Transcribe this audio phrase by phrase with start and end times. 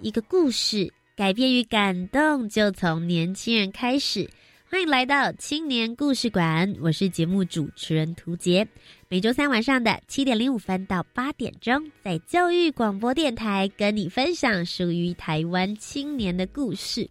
[0.00, 4.30] 一个故事，改变与感动就从年轻人开始。
[4.70, 8.68] 欢迎来到青年故事馆，我是节目主持人涂杰。
[9.08, 17.10] 每周三晚上的七点零五分到八点钟，在教育广播电台跟你分享属于台湾青年的故事。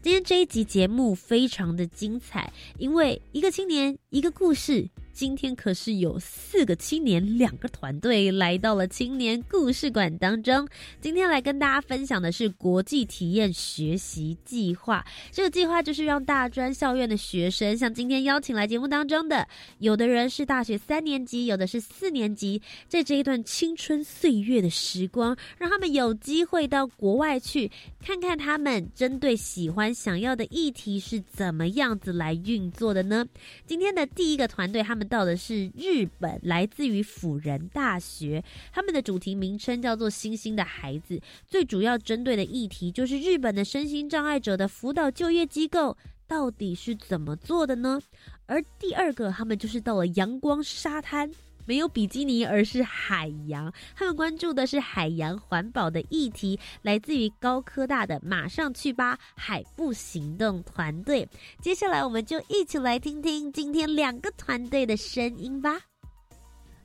[0.00, 4.88] 今天这一集节目非常的精彩，因为一个青年，一个故事。
[5.18, 10.68] 今天可是有四个青年，两个团队来到了青年故事馆当中。
[11.00, 15.04] 今天来跟大家分享的是国际体验学习计划。
[15.32, 19.48] 这个计划就是让大专校院的学生，像今天邀请来节目当中的，
[19.80, 27.68] 有的人是大学三年级，有的是四年级，在这一段青春岁月的时光，让他们有机会到国外去
[28.00, 33.26] 看看他们针对喜欢想要的议题是怎么样子来运作的呢？
[33.66, 35.07] 今天的第一个团队，他们。
[35.08, 48.00] 到的是日本，来自于辅仁大学，他们的主题名称叫做“星星的孩子”，最主要针对的议题就是日本的身心障碍者的辅导就业机构到底是怎么做的呢？
[48.46, 51.32] 而第二个，他们就是到了阳光沙滩。
[51.68, 53.70] 没有比基尼，而是海洋。
[53.94, 61.28] 他们关注的是海洋环保的议题，来自于高科大的“马上去吧，海部行动”团队。
[61.60, 65.78] 接下来，我们就一起来听听今天两个团队的声音吧。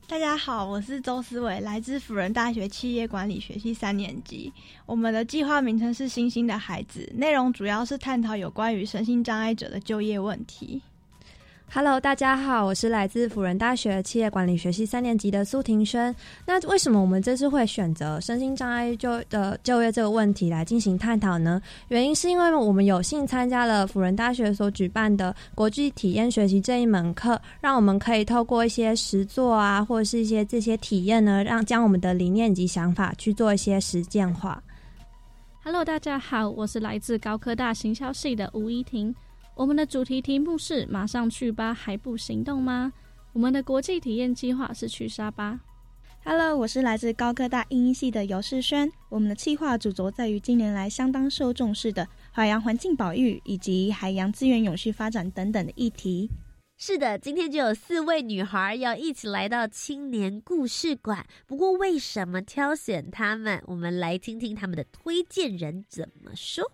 [0.06, 4.52] 大家好，我是周思伟，来自辅仁大学企业管理学系三年级。
[4.84, 10.82] 我们的计划名称是“星星的孩子”，内容主要是探讨有关于身心障碍者的就业问题。
[11.72, 16.14] Hello，大家好，我是来自辅仁大学企业管理学系三年级的苏庭轩。
[16.46, 21.60] 那为什么我们这次会选择身心障碍就的就业这个问题来进行探讨呢？
[21.88, 34.62] 原因是因为我们有幸参加了辅仁大学所举办的国际体验学习这一门课，让我们可以透过一些实作啊，或者是一些这些体验呢，让将我们的理念及想法去做一些实践化。
[35.64, 39.12] Hello，大家好，我是来自高科大行销系的吴依婷。
[39.56, 42.92] 我们的主题题目是“马上去吧，还不行动吗？”
[43.32, 45.60] 我们的国际体验计划是去沙巴。
[46.24, 48.90] Hello，我是来自高科大英音系的尤世轩。
[49.08, 56.28] 我们的计划主轴在于近年来相当受重视的海洋环境保育以及海洋资源永续发展等等的议题。
[56.76, 61.24] 是的，今天就有四位女孩要一起来到青年故事馆。
[61.46, 63.62] 不过，为什么挑选她们？
[63.66, 66.72] 我们来听听他们的推荐人怎么说。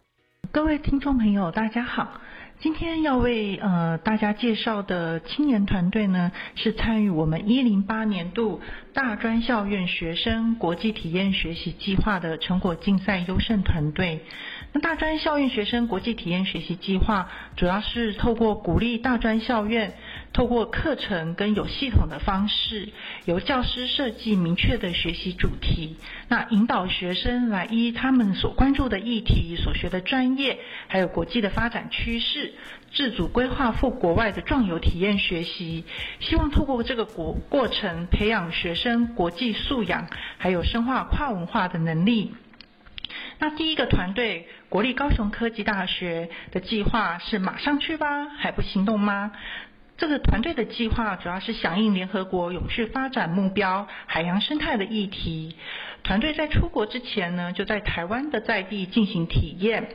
[0.53, 2.21] 各位听众朋友，大家好。
[2.63, 8.61] 今天要为呃大家介绍的青年团队呢，是参与我们一零八年度
[8.93, 14.27] 大专校院学生国际体验学习计划的成果竞赛优胜团队。
[14.75, 19.95] 那大专校院学生国际体验学习计划，主要是透过鼓励大专校院。
[20.33, 22.89] 透过课程跟有系统的方式，
[23.25, 25.97] 由教师设计明确的学习主题，
[26.29, 32.55] 那引导学生来依他们所关注的议题、所学的专业，还有国际的发展趋势，
[32.93, 35.85] 自主规划赴国外的壮游体验学习。
[36.21, 40.07] 希望透过这个过过程，培养学生国际素养，
[40.39, 42.33] 还有深化跨文化的能力。
[43.41, 49.33] 那第一个团队，国立高雄科技大学的计划是马上去吧，还不行动吗？
[50.01, 55.55] 这个团队的计划主要是响应联合国永续发展目标海洋生态的议题。
[56.03, 59.91] 团队在出国之前呢，就在台湾的在地进行体验。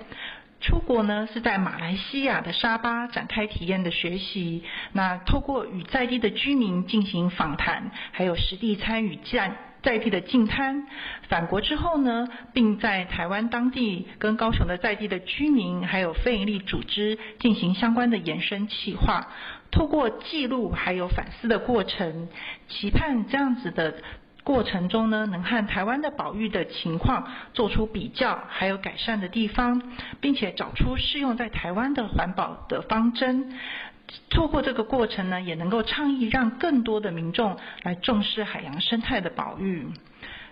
[0.61, 4.63] 出国呢是在马来西亚的沙巴展开体验的学习。
[4.93, 10.85] 那透过与在地的居民进行访谈，还有实地参与在在地的进滩。
[11.29, 19.27] 返国之后呢，并在台湾当地跟高雄的在地的居民，还有非营利组织进行相关的延伸企划。
[19.75, 22.29] 透过记录还有反思的过程，
[22.69, 23.93] 期盼这样子的
[24.41, 29.81] 过程中呢，能和台湾的保育的情况做出比较，还有改善的地方，
[30.21, 33.59] 并且找出适用在台湾的环保的方针。
[34.29, 39.85] 透过这个过程呢，也能够倡议让更多的民众来重视海洋生态的保育。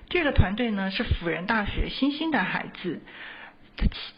[0.09, 3.01] 这个团队呢是辅仁大学新兴的孩子。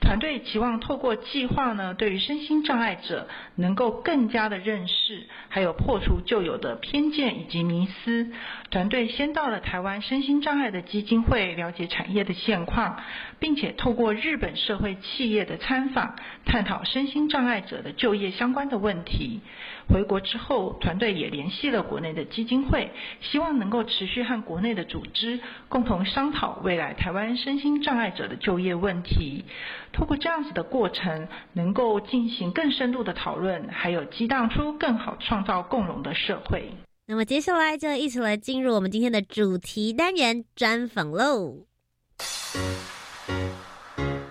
[0.02, 8.32] 团队期望透过计划呢，对于身心障碍者能够更加的认识，还有破除旧有的偏见以及迷思。
[8.76, 12.98] 团队先到了台湾身心障碍的基金会，了解产业的现况，
[13.40, 19.40] 并且透过日本社会企业的参访，探讨身心障碍者的就业相关的问题。
[19.88, 22.92] 回国之后，团队也联系了国内的基金会，
[23.22, 25.40] 希望能够持续和国内的组织
[25.70, 29.46] 共同商讨未来台湾身心障碍者的就业问题。
[29.94, 36.74] 通过这样子的过程，能够进行更深度的讨论，还有激荡出更好创造共荣的社会。
[37.08, 41.68] 那么接下来就一起来进入我们今天的主题单元专访喽！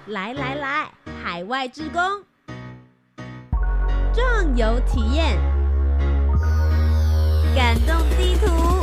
[0.08, 0.92] 来来来，
[1.22, 2.02] 海外职工。
[4.12, 5.38] 壮游体验，
[7.54, 8.73] 感动地图，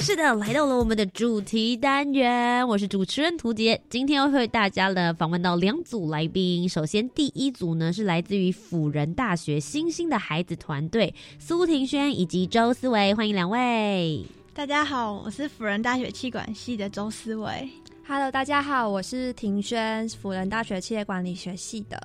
[0.00, 6.66] 是的，来到了我们的主题单元，我是主持人涂杰，今天要为大家呢访问到两组来宾。
[6.66, 14.24] 首先，第一组呢是来自于辅仁大学新兴的孩子团队，苏庭轩以及周思维，欢迎两位。
[14.54, 17.68] 大家好，我是辅仁大学气管系的周思维。
[18.08, 22.00] Hello，大家好，我是庭轩，辅仁大学企业管理学系的。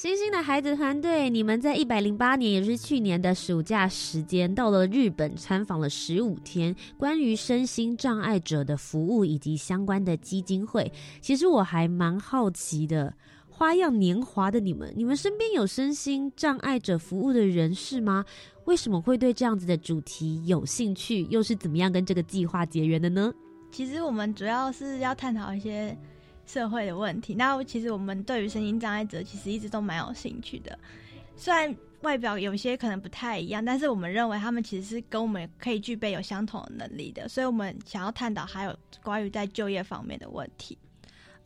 [0.00, 10.90] 星星的孩子团队，你们在一百零八年，也是去年的暑假时间，到了日本参访了十五天，关于身心障碍者的服务以及相关的基金会。
[11.20, 13.12] 其实我还蛮好奇的，
[13.50, 18.24] 花样年华的你们，你们身边有身心障碍者服务的人士吗？
[18.64, 21.26] 为什么会对这样子的主题有兴趣？
[21.28, 23.30] 又是怎么样跟这个计划结缘的呢？
[23.70, 25.94] 其实我们主要是要探讨一些
[26.50, 27.34] 社会的问题。
[27.34, 30.76] 那其实我们对于身心障碍者其实一直都蛮有兴趣的。
[31.36, 37.28] 虽然外表有些可能不太一样，但是我们认为他们其实是跟我们可以具备有相同的能力的。
[37.28, 40.76] 所以我们想要探讨还有关于在就业方面的问题。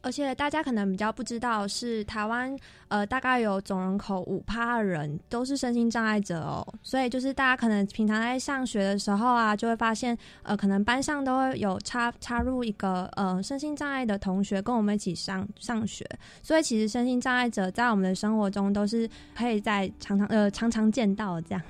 [0.04, 2.54] 而且大家可能比较不知道，是台湾
[2.88, 16.06] 呃大概有总人口五趴的人都是身心障碍者哦，所以就是大家可能平常在上学的时候啊，就会发现呃可能班上都会有插插入一个呃身心障碍的同学跟我们一起上上学，
[16.42, 21.62] 所以其实身心障碍者在我们的生活中都是可以在常常呃常常见到这样。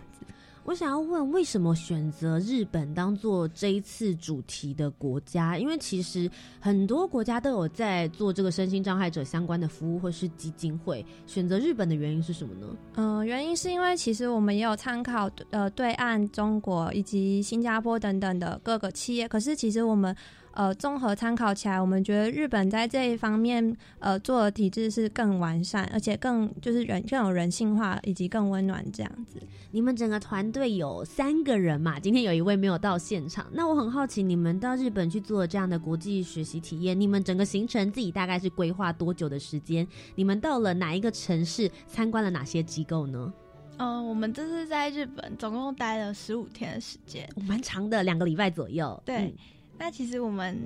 [0.64, 5.58] 我想要问，为什么选择日本当做这一次主题的国家？
[5.58, 6.28] 因为其实
[6.58, 12.66] 很多国家都有在做这个身心障碍者相关的服务或是基金会，选择日本的原因是什么呢？
[12.94, 20.16] 嗯，原因是因为其实我们也有参考呃对岸中国以及新加坡等等的各个企业，可是其实我们。
[20.54, 29.40] 呃，综合参考起来，我们觉得日本在这一方面，呃，做的体制是更完善，而且更就是人更有人性化，以及更温暖这样子。
[29.72, 31.98] 你们整个团队有三个人嘛？
[31.98, 39.84] 今天有一位没有到现场，那我很好奇，你们到日本去做这样的国际学习体验，你们整个行程自己大概是规划多久的时间？
[40.14, 43.32] 你们到了哪一个城市，参观了哪些机构呢？
[43.78, 49.02] 嗯，我们这是在日本总共待了十五天的时间，蛮长的，两个礼拜左右。
[49.04, 49.34] 对。
[49.78, 50.58] 那其实我们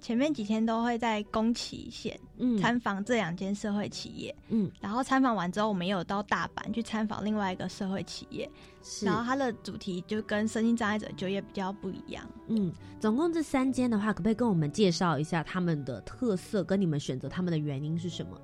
[0.00, 2.18] 前面几天都会在宫崎县
[2.60, 8.50] 参访这两间社会企业，嗯，然后参访完之后，我们也有到大阪去参访另外一个社会企业，
[9.02, 18.40] 然后它的主题就跟身心障碍者就业比较不一样，嗯，总共这三间的话，可不可以跟我们介绍一下他们的特色，跟你们选择他们的原因是什么？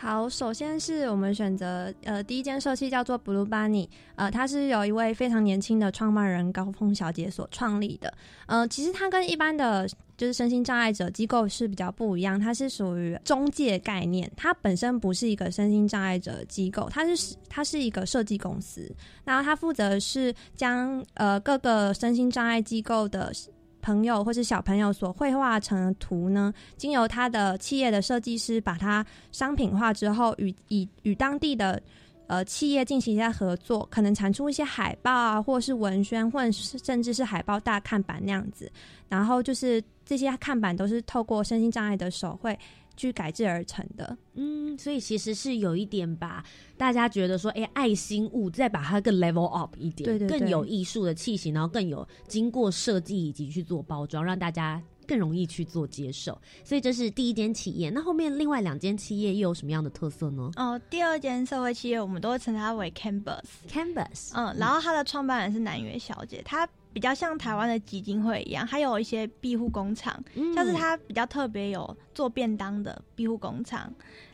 [0.00, 8.14] 好，首先是我们选择呃第一间社企叫做 Blue Bunny，呃，它是有一位非常年轻的创办人高峰小姐所创立的。
[8.46, 18.88] 呃，其实它跟一般的就是身心障碍者机构是比较不一样，它是属于中介概念，它本身不是一个身心障碍者机构，它是它是一个设计公司，
[19.24, 23.32] 然后它负责是将呃各个身心障碍机构的。
[23.80, 31.80] 朋友或是小朋友所绘画成的图呢，经由他的企业的设计师把它商品化之后，与以与当地的
[32.26, 38.70] 呃企业进行一下合作，可能产出一些海报啊，或是文宣，或甚至是海报大看板那样子。
[39.08, 42.58] 然后就是这些看板都是透过身心障碍的手绘。
[42.98, 46.44] 去改制而成的，嗯，所以其实是有一点把
[46.76, 56.36] 大家觉得说，哎，爱心物再把它更 level up 一点，对对，更有艺术的气息，然后更有经过设计以及去做包装，让大家更容易去做接受。
[56.64, 60.50] 所以这是第一间企业，那后面另外两间企业又有什么样的特色呢？
[60.56, 66.68] 哦，第二间社会企业我们都会称它为 Canvas，Canvas，嗯，然后它的创办人是南岳小姐，她。
[66.92, 70.22] 比较像台湾的基金会一样，还有一些庇护工厂，
[70.54, 73.92] 像是它比较特别有做便当的庇护工厂，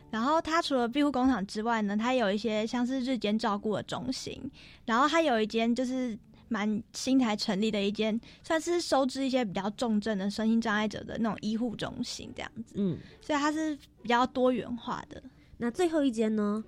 [0.09, 4.39] 然后它除了庇护工厂之外呢，它有一些像是日间照顾的中心，
[4.85, 12.75] 然后它有一间就是蛮新台成立的一间，算是收治一些比较重症的身心障碍者的那种医护中心这样子。
[12.77, 15.21] 嗯，所以它是比较多元化的。
[15.57, 16.63] 那最后一间呢？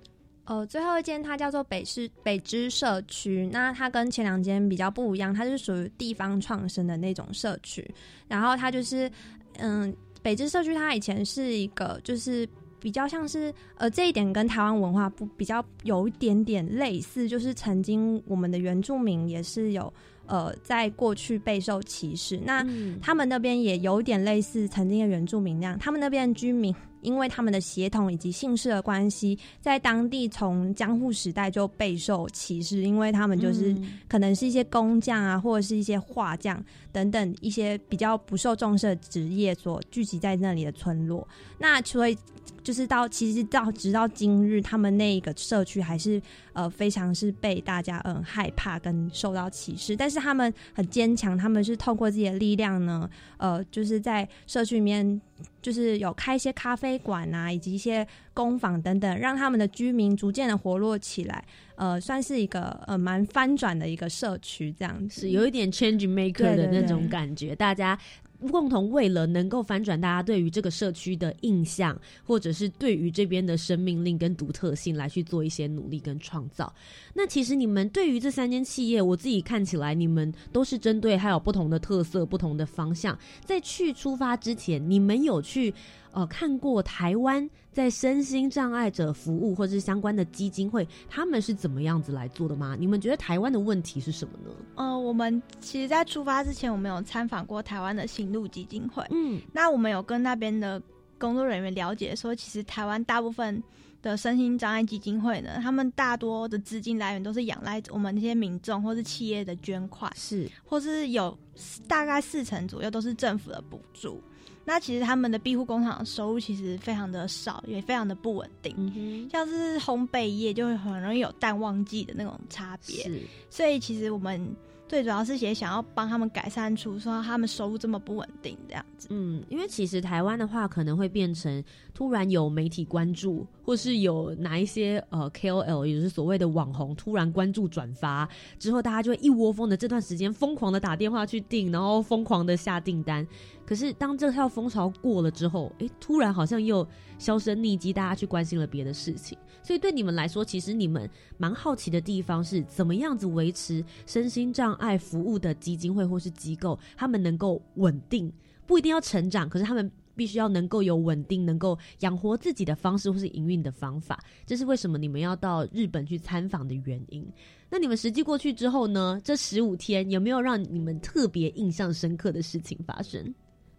[0.48, 7.86] 呃，最后一间它叫做北市北支社区，那它跟前两间比较不一样，它是属于地方创生的那种社区。
[8.26, 9.10] 然后它就是，
[9.58, 12.48] 嗯，北支社区它以前是一个，就是
[12.80, 19.92] 比较像是，呃，这一点跟台湾文化不比较有一点点类似，就是曾经我们的原住民也是有。
[20.30, 22.62] 呃，在过去备受歧视，那
[23.00, 33.74] 他们那边也有点类似曾经的原住民那样，他们那边的居民因为他们的血统以及姓氏的关系，在当地从江户时代就备受歧视，因为他们就是
[34.08, 36.62] 可能是一些工匠啊，或者是一些画匠
[36.92, 41.26] 等等一些比较不受重视的职业所聚集在那里的村落。
[41.58, 42.16] 那所以
[42.62, 46.20] 就是到其实到直到今日，他们那一个社区还是
[46.52, 50.18] 呃非常是被大家嗯害怕跟受到歧视，但是。
[50.18, 55.18] 他们很坚强，他们是透过自己的力量呢，呃，就是在社区里面，
[55.60, 61.44] 就是有开一些咖啡馆啊，以及一些工坊等等，让他们的居民逐渐的活络起来，
[61.76, 67.98] 呃，算是一个呃蛮翻转的一个社区，这样子，有一点 change maker 的那种感觉，大家。
[68.46, 76.72] 共同为了能够反转大家对于这个社区的印象，或者是对于这边的生命力跟独特性来去做一些努力跟创造。
[77.14, 83.18] 那其实你们对于这三间企业，我自己看起来，你们都是针对还有不同的特色、不同的方向。
[83.44, 85.74] 在去出发之前，你们有去？
[86.18, 92.76] 呃，看过台湾在身心障碍者服务或者是相关的基金会，他们是怎么样子来做的吗？
[92.76, 94.50] 你们觉得台湾的问题是什么呢？
[94.74, 99.06] 呃，我们其实，在出发之前，我们有参访过台湾的行路基金会。
[99.10, 100.82] 嗯，那我们有跟那边的
[101.18, 103.62] 工作人员了解说，其实台湾大部分
[104.02, 111.38] 的身心障碍基金会呢，他们大多的资金来源都是仰赖我们那些民众或是企业的捐款，是，或是有
[111.86, 114.20] 大概四成左右都是政府的补助。
[114.68, 119.26] 那其实他们的庇护工厂收入其实非常的少，也非常的不稳定。
[119.32, 123.10] 像是烘焙业就会很容易有淡旺季的那种差别，
[123.48, 124.54] 所以其实我们。
[124.88, 129.06] 最主要是也想要帮他们改善出说他们收入这么不稳定这样子。
[129.10, 138.26] 嗯，因为其实台湾的话可能会变成突然有媒体关注，或是有哪一些呃 KOL，也就是所谓的网红突然关注转发
[138.58, 143.26] 之后，大家就会一窝蜂的这段时间疯狂的打电话去订，然后疯狂的下订单。
[143.66, 146.86] 可是当这套风潮过了之后，哎，突然好像又
[147.18, 149.36] 销声匿迹，大家去关心了别的事情。
[149.62, 158.32] 所以对你们来说，其实你们蛮好奇的地方是怎么样子维持身心障碍服务的基金会或是机构，他们能够稳定，
[158.66, 164.18] 不一定要成长，可是他们必须要能够有稳定、能够养活自己的方式或是营运的方法。
[164.46, 167.24] 这是为什么你们要到日本去参访的原因。
[167.70, 169.20] 那你们实际过去之后呢？
[169.22, 173.34] 这十五天有没有让你们特别印象深刻的事情发生？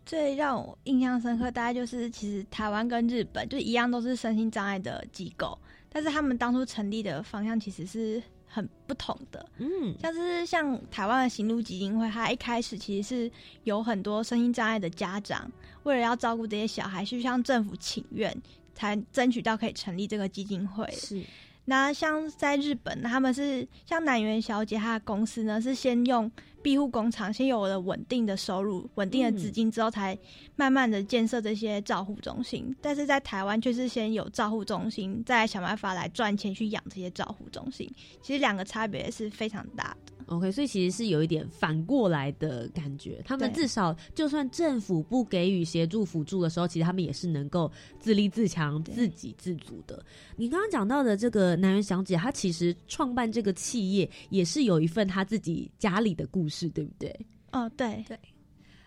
[0.10, 5.56] 最让我印象深刻，大概就是其实台湾跟日本就一样，都是身心障碍的机构。
[5.88, 13.32] 但是他们当初成立的方向其实是很不同的，嗯，像是像台湾的行路基金会，它一开始其实是
[13.66, 15.52] 有很多身心障碍的家长，
[15.84, 18.36] 为了要照顾这些小孩，去向政府请愿，
[18.74, 20.90] 才争取到可以成立这个基金会。
[20.90, 21.24] 是。
[21.70, 26.30] 那像在日本，他们是像南园小姐她的公司呢，是先用
[26.64, 30.18] 庇护工厂先有了稳定的收入、稳定的资金之后，才
[30.56, 32.76] 慢慢的建设这些照护中心。
[32.82, 37.88] 但是在台湾却是先有照护中心，再想办法来赚钱去养这些照护中心。
[38.24, 40.19] 其实两个差别是非常大的。
[40.30, 43.22] OK，所以其实是有一点反过来的感觉。
[43.26, 50.06] 他们至少就算政府不给予协助辅助的时候，其实他们也是能够自立自强、自给自足的。
[50.36, 57.14] 你刚刚讲到的这个南园小姐，她其实创办这个企业也是有一份她自己家里的故事，对不对？
[57.52, 58.18] 哦，对对。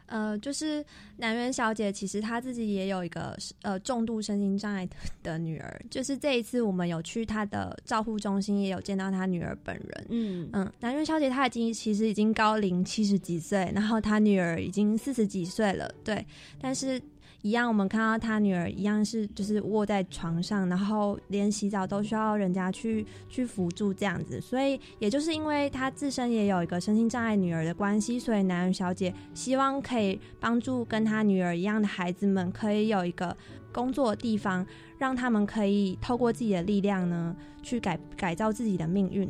[0.06, 0.84] 呃，就是
[1.16, 4.88] 南园小姐，其实她自己也有一个呃重度身心障碍
[5.22, 5.80] 的女儿。
[5.90, 10.06] 就是这一次我们有去她的照护中心，也有见到她女儿本人。
[10.10, 15.92] 嗯嗯，南园小姐她已经其实已经高龄七十几岁，然后她女儿已经四十几岁了。
[16.04, 16.26] 对，
[16.60, 17.00] 但是。
[17.42, 24.40] 一样，我们看到他女儿一样是就是卧在床上，然后连洗澡都需要人家去去辅助这样子。
[24.40, 33.36] 所以，也就是因为他自身也有一个身心障碍女儿的关系，所以男人小姐希望可以帮助跟他女儿一样的孩子们，可以有一个
[33.72, 34.64] 工作的地方，
[34.98, 39.28] 让他们可以透过自己的力量呢，去改改造自己的命运。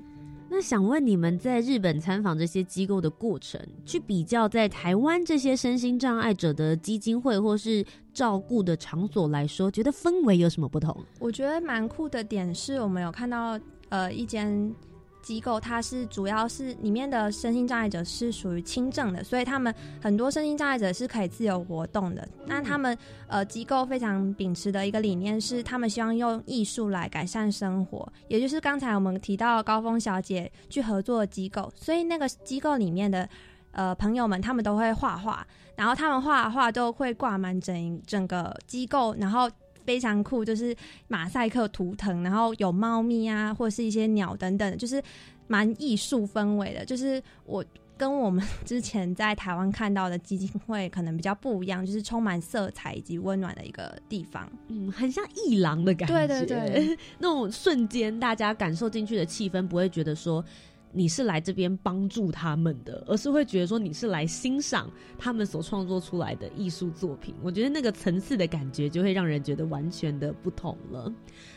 [0.55, 7.83] 那想问你们在日本参访这些机构的过程，去比较在台湾这些身心障碍者的基金会或是
[8.13, 10.95] 照顾的场所来说，觉得氛围有什么不同？
[11.19, 14.75] 我觉得蛮酷的点是我们有看到呃一间。
[15.23, 22.29] 机构它是主要是里面的身心障碍者是属于轻症的，所以他们很多身心障碍者是可以自由活动的。
[22.45, 22.97] 那他们
[23.29, 31.73] 呃机构非常秉持的一个理念是，他们希望用艺术来改善生活，也就是刚才我们提到高峰小姐去合作的机构。
[31.77, 33.29] 所以那个机构里面的
[33.71, 39.49] 呃朋友们，他们都会画画，然后他们画画都会挂满整整个机构，然后。
[39.85, 40.75] 非常酷，就是
[41.09, 45.03] 马赛克图腾，然后有猫咪啊，或者是一些鸟等等，就是
[45.47, 46.85] 蛮艺术氛围的。
[46.85, 47.65] 就是我
[47.97, 54.51] 跟我们 之前在台湾看到的基金会可能比较不一样，就是充满色彩以及温暖的一个地方。
[54.69, 56.27] 嗯，很像艺廊的感觉。
[56.27, 60.45] 对对对， 那种瞬间大家感受进去的气氛，不会觉得说。
[60.93, 67.35] 你是来这边帮助他们的，而是会觉得说你是来欣赏他们所创作出来的艺术作品。
[67.43, 71.13] 我觉得那个层次的感觉就会让人觉得完全的不同了。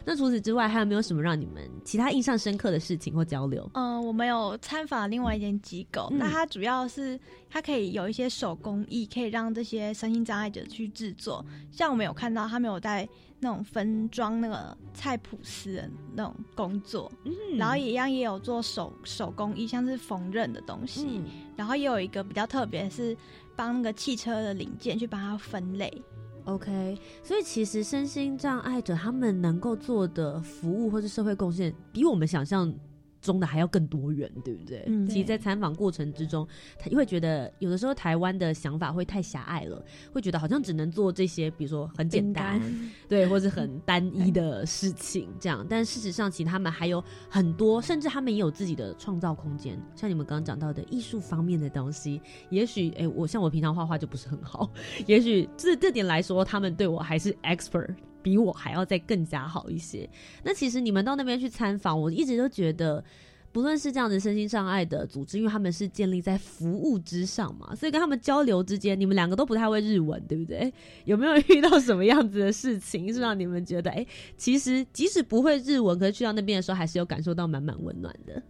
[0.05, 3.69] 那除此之外，还有没有什么让你们其他印象深刻的事情或交流？
[3.73, 11.45] 嗯，我们有参访另外一间机构，那它主要是它可以有一些手工艺，可以让这些身心障碍者去制作。
[11.71, 13.07] 像我们有看到，他们有在。
[13.39, 17.11] 那种分装那个菜谱师的那种工作，
[17.57, 21.21] 然后也一样也有做手手工艺，像是缝纫的东西，
[21.55, 23.15] 然后也有一个比较特别，是
[23.55, 26.01] 帮那个汽车的零件去帮它分类。
[26.45, 32.73] OK，所以其实身心障碍者他们能够做的服务或是社会贡献，比我们想象。
[33.25, 34.84] 中的还要更多元，对不对？
[34.88, 42.62] 嗯，其实，在参访过程之中，他会觉得有的时候台湾的想法会太狭隘了，会觉得好像只能做这些，比如说很简单，
[43.10, 45.65] 对，或者很单一的事情这样。
[45.70, 49.77] 但事实上，其实他们还有很多，甚至他们也有自己的创造空间。
[49.96, 54.70] 像你们刚刚讲到的艺术方面的东西，也许，哎，我像我平常画画就不是很好，
[55.08, 57.96] 也许这这点来说，他们对我还是 expert。
[58.25, 60.10] 比我还要再更加好一些。
[60.41, 63.03] 那其实你们到那边去参访，我一直都觉得，
[63.51, 70.74] 不论是这样子身心障碍的组织，因为他们是建立在服务之上嘛，所以跟他们交流之间，你们两个都不太会日文，对不对？
[71.05, 74.03] 有没有遇到什么样子的事情，是让你们觉得，哎，
[74.35, 78.42] 其实即使不会日文，可是去到那边的时候，还是有感受到满满温暖的？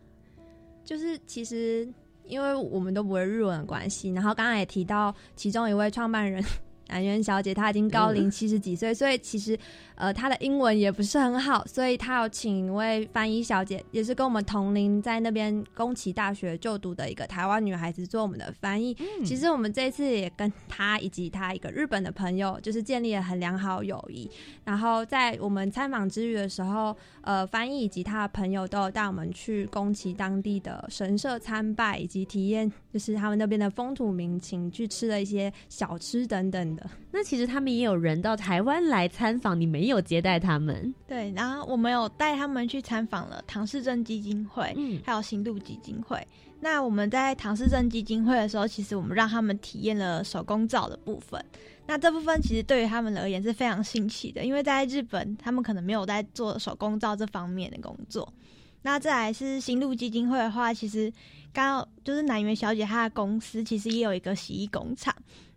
[0.85, 1.85] 就是其实
[2.25, 6.41] 因为我们都不会日文的关系，然后刚刚也提到其中一位创办人。
[6.87, 9.57] 南园小姐她已经高龄七十几岁，所以其实
[9.95, 18.95] 呃她的英文也不是很好，所以她有请一位翻译小姐，也是跟我们同龄在那边宫崎大学就读的一个台湾女孩子做我们的翻译。
[19.23, 24.29] 其实我们这次也跟她以及她一个日本的朋友，就是建立了很良好友谊。
[24.63, 36.74] 然后在我们参访之余的时候，呃，翻译以及他的朋友都有带我们去宫崎当地的神社参拜，以及体验就是他们那边的风土民情，去吃了一些小吃等等。
[37.11, 40.93] 那其实他们也有人到台湾来参访，你没有接待他们？
[41.07, 46.25] 对，然后我们有带他们去参访了唐氏症基金会，嗯，还有新路基金会。
[46.59, 51.43] 那我们在唐氏症基金会的时候，其实我们让他们体验了手工皂的部分。
[51.85, 58.33] 那这部分其实对于他们而言是非常新奇的，因为在日本他们可能没有在做手工皂这方面的工作。
[58.81, 61.11] 那再来是新路基金会的话，其实
[61.53, 65.13] 刚就是南园小姐她的公司其实也有一个洗衣工厂。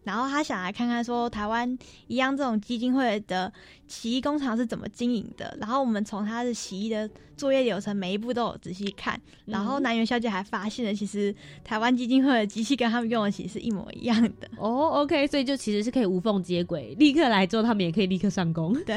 [0.09, 3.53] 然后他想来看看，说台湾一样这种基金会的
[3.87, 5.55] 洗衣工厂是怎么经营的。
[5.61, 9.21] 然后我们从他的洗衣的作业流程每一步都有仔细看。
[9.45, 14.49] 然后南园小姐还发现了，其实台湾基金会的机器跟他们用的其实是一模一样的。
[14.57, 18.73] 哦，OK，所以就其实是可以无缝接轨，立刻来做他们也可以立刻上工。
[18.85, 18.97] 对，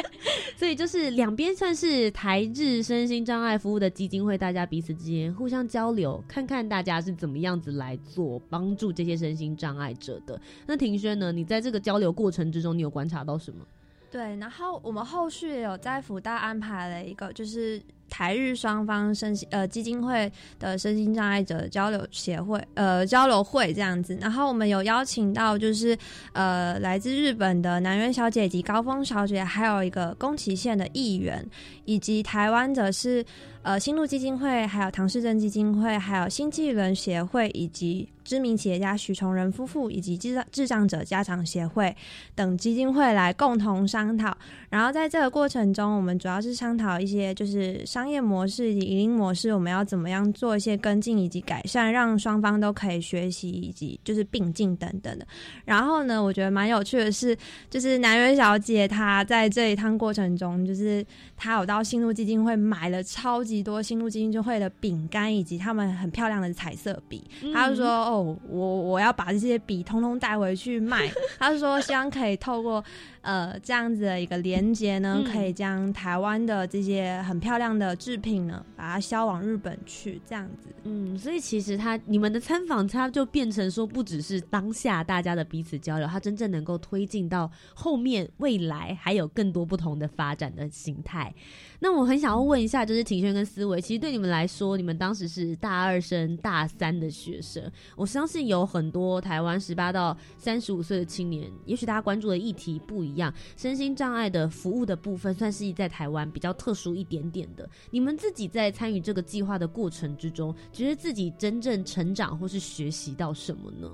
[0.56, 10.40] 所以就是两边算是台日身心障碍服务的基金会，大家彼此之间互相交流，看看大家是怎么样子来做帮助这些身心障碍者的。
[10.66, 11.32] 那庭轩呢？
[11.32, 13.64] 你在这个交流过程之中，你有观察到什么？
[14.10, 17.82] 对，然后我们后续也有在福大安排了一个，就是
[18.16, 24.16] 台日双方身心呃基金会的身心障碍者交流协会呃交流会这样子。
[24.18, 25.94] 然后我们有邀请到就是
[26.32, 31.46] 呃来自日本的南园小姐及高峰小姐，还有一个宫崎县的议员，
[31.84, 33.22] 以及台湾的是
[33.60, 38.08] 呃新路基金会，还有唐氏症基金会，还有新纪伦协会以及。
[38.26, 41.94] 知名企业家许崇仁夫妇以及智障智障者家长协会
[42.34, 44.36] 等基金会来共同商讨，
[44.68, 55.26] 然后在这个过程中，我们主要是商讨一些就是商商业模式以及营运模式，我们要怎么样做一些跟进以及改善，让双方都可以学习以及就是并进等等的。
[55.64, 57.36] 然后呢，我觉得蛮有趣的是，
[57.68, 61.04] 就是南园小姐她在这一趟过程中，就是
[61.36, 67.24] 她有到新路基金会买了超级多新路基金会的饼干以及他们很漂亮的彩色笔。
[67.52, 72.84] 她就说：“哦，我我要把这些笔通通带回去卖。”她就说：“希望可以透过。”
[73.26, 80.68] 呃，这样子的一个连接呢，可以将台湾的这些很漂亮的制品呢，把它销往日本去，这样子。
[80.84, 91.34] 嗯，所以其实它你们的参访，它就变成说，不只是当下大家的彼此交流，它真正能够推进到后面未来还有更多不同的发展的形态。
[91.80, 107.68] 那我很想要问一下，就是庭轩跟思维，其实对你们来说，你们当时是大二升大三的学生，我相信有很多台湾十八到三十五岁的青年，也许大家关注的议题不一样，身心障碍的服务的部分，算是在台湾比较特殊一点点的。
[107.90, 113.88] 你们自己在参与这个计划的过程之中，觉得自己真正成长或是学习到什么呢？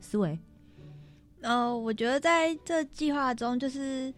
[0.00, 0.38] 思维，
[1.42, 4.12] 呃，我觉得在这计划中，就是。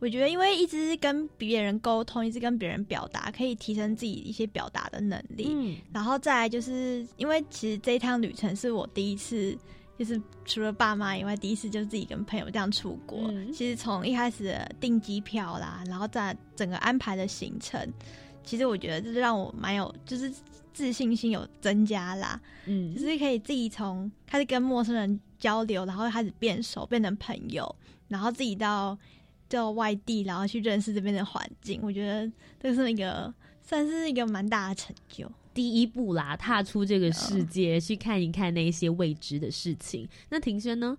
[0.00, 5.48] 我觉得，因为一直跟别人沟通，一直跟别人表达，可以提升自己一些表达的能力。
[5.50, 9.58] 嗯，然后再来，就是因为其实这一趟旅程是我第一次，
[9.98, 13.18] 就是除了爸妈以外，第一次就自己跟朋友这样出国。
[13.52, 17.92] 其实从一开始订机票啦，然后再整个安排的行程，
[18.44, 20.32] 其实我觉得就是让我蛮有，就是
[20.72, 22.40] 自信心有增加啦。
[22.66, 27.74] 嗯，就是可以自己从开始跟陌生人交流，然后开始变熟，变成朋友，
[28.06, 28.96] 然后自己到。
[29.50, 32.30] 到外地，然后去认识这边的环境，我觉得
[32.60, 33.32] 这是一个
[33.62, 35.26] 算是一个蛮大的成就，
[35.58, 40.08] 第一步啦，踏出这个世界去看一看那些未知的事情。
[40.28, 40.96] 那庭轩呢？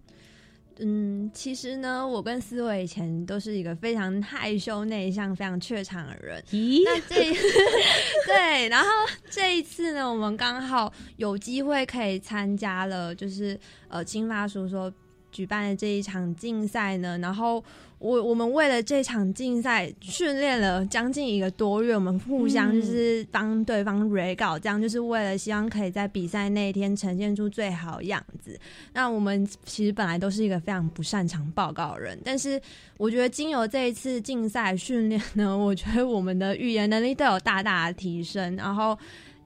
[0.80, 6.44] 嗯，其实呢，我跟思维以前都是一个非常害羞、内向、非常怯场的人。
[6.52, 6.82] 咦？
[6.84, 7.34] 那这
[8.28, 8.90] 对，然后
[9.30, 14.94] 这一次呢，我们刚好有机会可以参加了，就是呃，青发叔说
[15.32, 17.64] 举办的这一场竞赛呢，然后。
[18.00, 28.58] 我我们为了这场竞赛训练了将近一个多月，我们互相就是帮对方 re 稿，这样就是为了希望可以在比赛那一天呈现出最好样子。
[28.94, 32.60] 那我们其实本来都是一个非常不擅长报告的人，但是
[32.98, 38.98] 我觉得经由这一次竞赛训练呢，我觉得我们的语言能力都有大大的提升，然后。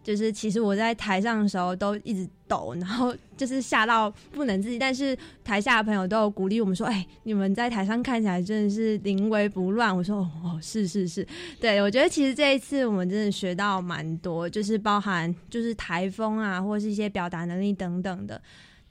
[0.04, 4.78] 就是其实我在台上的时候都一直抖，然后就是吓到不能自己。
[4.78, 11.26] 但是台下的朋友都有鼓励我们说：“哎，你们在台上看起来真的是临危不乱。”我说：“哦，是是是，
[11.60, 18.42] 对我觉得其实这一次我们真的学到蛮多，就是包含就是台风啊，或是一些表达能力等等的。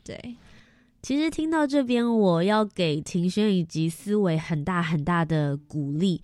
[0.02, 0.36] 对，
[1.02, 6.22] 其实听到这边，我要给庭轩以及思维很大很大的鼓励。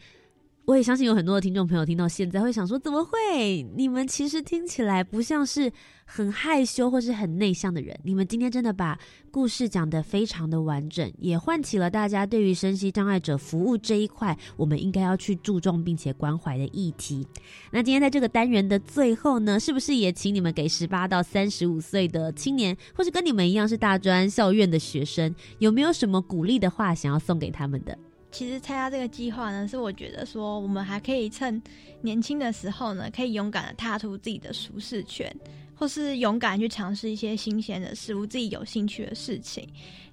[0.69, 3.63] 我也相信有很多的听众朋友听到现在会想说：怎么会？
[3.75, 5.73] 你们其实听起来不像是
[6.05, 7.99] 很害羞或是很内向的人。
[8.05, 8.99] 你们今天真的把
[9.31, 17.27] 故事讲得非常的完整，也唤起了大家对于身心障碍者服务这一块，我们应该要去注重并且关怀的议题。
[17.71, 27.99] 那今天在这个单元的最后呢，是不是也请你们给十八到三十五岁的青年，或是跟你们一样是大专校院的学生，有没有什么鼓励的话想要送给他们的？
[28.31, 31.61] 其实参加这个计划呢，是我觉得说我们还可以趁
[32.03, 35.35] 年轻的时候呢，可以勇敢的踏出自己的舒适圈，
[35.75, 39.67] 或是勇敢去尝试一些新鲜的事物，自己有兴趣的事情。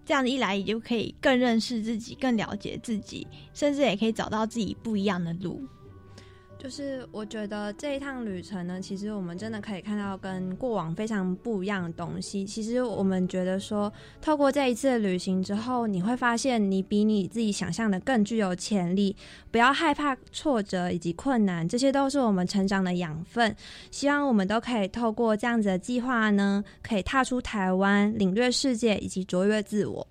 [0.06, 5.62] 这样一来，也就可以更认识自己，更了解自己，甚至也可以找到自己不一样的路。
[6.66, 12.44] 就是我觉得这一趟旅程呢，其实我们真的可以看到跟过往非常不一样的东西。
[12.44, 19.16] 其实我们觉得说，透过这一次的旅行之后，你会发现你比你自己想象的更具有潜力。
[19.52, 23.56] 不要害怕挫折以及困难，这些都是我们成长的养分。
[23.92, 30.08] 希望我们都可以透过这样子的计划呢，可以踏出台湾，领略世界以及卓越自我。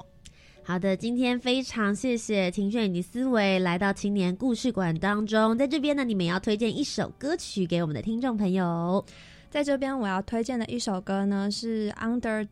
[0.66, 9.04] 好的，今天非常谢谢庭炫以及思维来到青年故事馆当中，在这边呢，你们要推荐一首歌曲给我们的听众朋友。
[9.50, 12.48] 在这边我要推荐的一首歌呢是《Underdog》。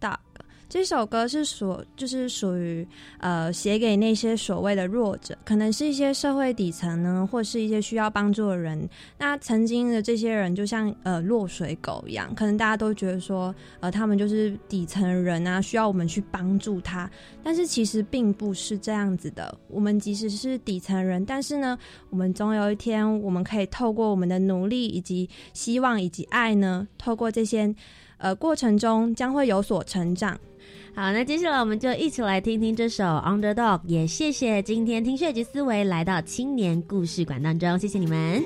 [0.72, 8.88] 这首歌是属，就是属于呃，写给那些所谓的弱者，可能是一些社会底层呢，或是一些需要帮助的人。
[9.18, 17.08] 那曾经的这些人，就像呃落水狗一样，可能大家都觉得说，呃，他们就是底层人啊，需要我们去帮助他。
[17.42, 19.54] 但是其实并不是这样子的。
[19.68, 27.74] 我们即使是底层人，但是呢，我们总有一天，我们可以透过我们的努力以及希望以及爱呢，透过这些
[28.22, 30.38] 呃过程中，将会有所成长。
[30.94, 33.78] 好，那接下来我们就一起来听听这首《Underdog》。
[33.86, 38.44] 也谢谢今天听设计思维来到青年故事馆当中，谢谢你们。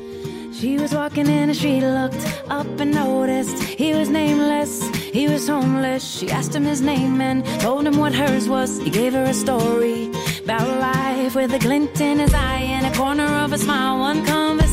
[0.52, 4.80] She was walking in and she looked up and noticed he was nameless,
[5.12, 6.00] he was homeless.
[6.00, 8.80] She asked him his name and told him what hers was.
[8.80, 10.08] He gave her a story
[10.44, 13.98] about life with a glint in his eye and a corner of a smile.
[13.98, 14.65] One conversation, a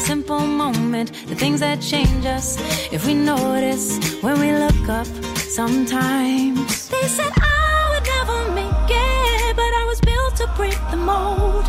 [0.00, 2.58] simple moment, the things that change us
[2.92, 6.88] if we notice when we look up sometimes.
[6.88, 11.64] They said I would never make it, but I was built to break the mold.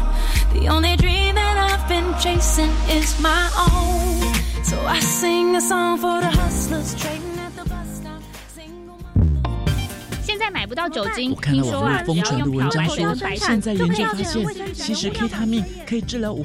[0.54, 4.34] The only dream that I've been chasing is my own.
[4.64, 8.22] So I sing a song for the hustlers trading at the bus stop.
[8.56, 10.26] Single mothers.
[10.26, 16.44] 现在买不到酒精，我看听说啊，到网络疯只要用传的文章说漂白水跟白，现在研究发就现可以，吸食 K 他命可以治疗无。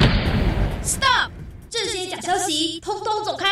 [0.84, 1.30] Stop！
[1.69, 3.45] 这些假消息通通走开！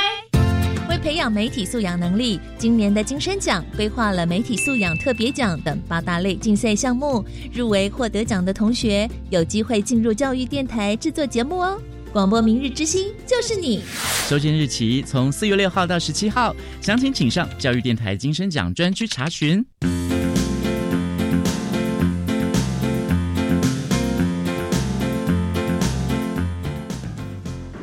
[0.89, 7.25] 为培养媒体素养能力，今年的金声奖规划了媒体素养特别奖等八大类竞赛项目。
[7.54, 11.78] 入围获得奖的同学有机会进入教育电台制作节目哦。
[12.13, 13.82] 广播明日之星就是你。
[14.30, 19.65] 收件日期从四月六号到十七号，详情请上教育电台金声奖专区查询。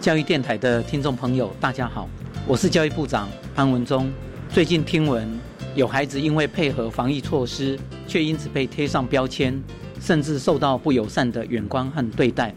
[0.02, 2.08] 教育电台的听众朋友，大家好，
[2.44, 4.10] 我是教育部长潘文忠。
[4.52, 5.38] 最近听闻
[5.76, 9.62] 有孩子因为配合防疫措施，却因此被贴上标签，
[10.00, 12.52] 甚至受到不友善的眼光和对待，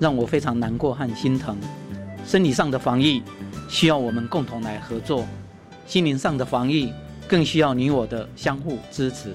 [0.00, 1.58] 让我非常难过和心疼。
[2.26, 3.22] 生理上的防疫
[3.68, 5.26] 需要我们共同来合作，
[5.86, 6.90] 心灵上的防疫
[7.28, 9.34] 更需要你我的相互支持。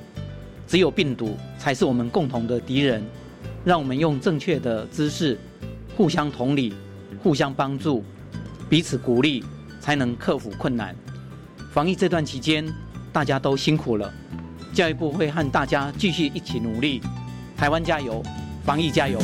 [0.65, 3.03] 只有病毒才是我们共同的敌人，
[3.63, 5.37] 让我们用正确的姿势，
[5.95, 6.73] 互相同理。
[7.21, 8.03] 互相帮助，
[8.69, 9.43] 彼此鼓励，
[9.79, 10.95] 才能克服困难。
[11.71, 12.65] 防疫这段期间，
[13.11, 14.13] 大家都辛苦了，
[14.73, 17.01] 教育部会和大家继续一起努力。
[17.55, 18.23] 台湾加油，
[18.63, 19.19] 防疫加油！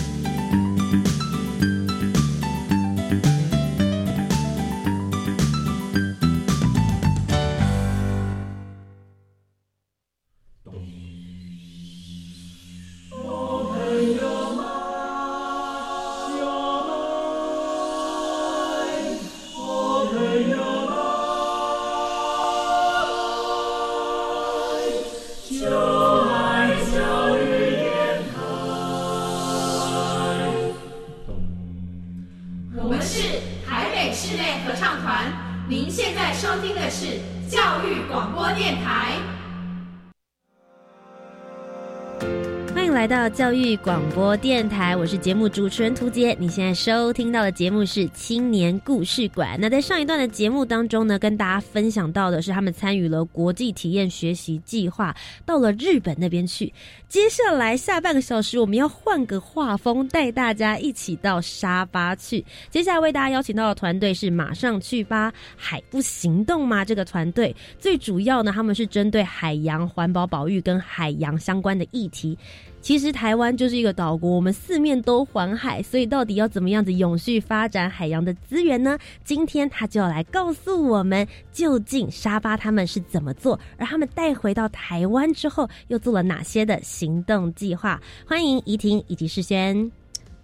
[43.59, 46.35] 育广播电台，我是节目主持人涂杰。
[46.39, 49.57] 你现在收听到的节目是青年故事馆。
[49.59, 55.13] 那在上一段的节目当中呢，跟大家分享到的是他们参与了国际体验学习计划，
[55.45, 56.73] 到了日本那边去。
[57.09, 62.43] 接下来下半个小时，我们要换个画风，带大家一起到沙巴去。
[62.69, 66.85] 接下来为大家邀请到的团队是马上去吧海不行动吗？
[66.85, 72.37] 这个团队最主要呢，他们是针对海洋环保保育跟海洋相关的议题。
[72.81, 78.97] 其实台湾就是一个岛国，我们四面都环海，所以到底要怎么样子永续发展海洋的资源呢？
[79.23, 88.01] 今天他就要来告诉我们，究竟沙巴他们是怎么做，而他们带回到台湾之后又做了哪些的行动计划？
[88.25, 89.91] 欢迎怡婷以及世轩。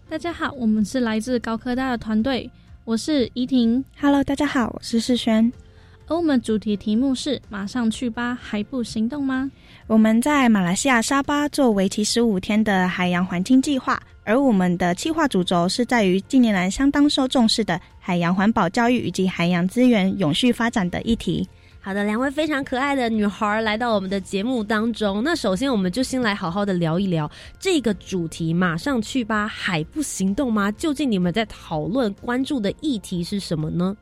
[0.08, 2.52] 大家好，我们是来自高科大的团队，
[2.84, 3.84] 我是怡婷。
[4.00, 5.52] Hello，大家好，我是世轩。
[6.08, 9.50] 而我们主题题目是“马上去吧，还不行动吗？”
[9.88, 21.48] 我们在马来西亚沙巴做为期十五天的海洋环境计划，而我们的计划主轴是在于近年来相当受重视的海洋环保教育以及海洋资源永续发展的议题。
[21.80, 25.24] 好的，两位非常可爱的女孩来到我们的节目当中。
[25.24, 28.52] 那首先，我们就先来好好的聊一聊这个主题。
[28.52, 30.72] 马上去吧，海不行动吗？
[30.72, 33.96] 究竟你们在讨论、关注的议题是什么呢？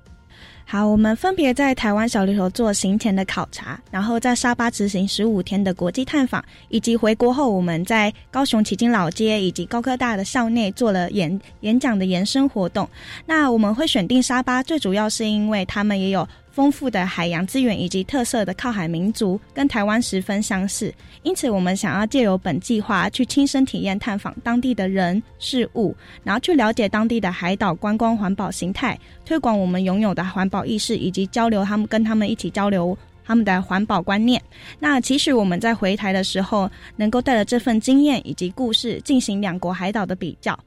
[0.66, 12.90] 好，我们分别在台湾小琉球做行前的考察，然后在沙巴执行十五天的国际探访，以及回国后我们在高雄旗津老街以及高科大的校内做了演演讲的延伸活动。
[13.28, 20.94] 那我们会选定沙巴，最主要是因为他们也有丰富的海洋资源以及特色的靠海民族，跟台湾十分相似。
[21.24, 34.40] 因此，我们想要借由本计划去亲身体验探访当地的人事物，然后去了解当地的海岛观光环保形态，推广我们拥有的环保意识，以及交流他们跟他们一起交流他们的环保观念。
[34.78, 40.58] 那其实我们在回台的时候，能够带着这份经验以及故事，进行两国海岛的比较。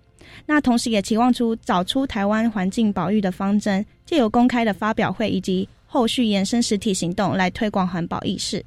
[0.45, 8.63] 那同时也期望出找出台湾环境保育的方针，借由公开的发表会以及后续延伸实体行动来推广环保意识。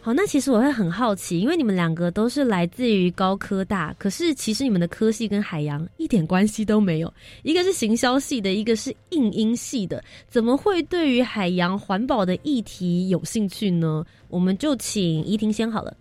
[0.00, 7.12] 好，那其实我会很好奇，因为你们两个都是来自于高科大，可是其实你们的科系跟海洋一点关系都没有，
[7.42, 14.06] 一个是行销系的，一个是应音系的，怎么会对于海洋环保的议题有兴趣呢？
[14.28, 15.96] 我们就请怡婷先好了。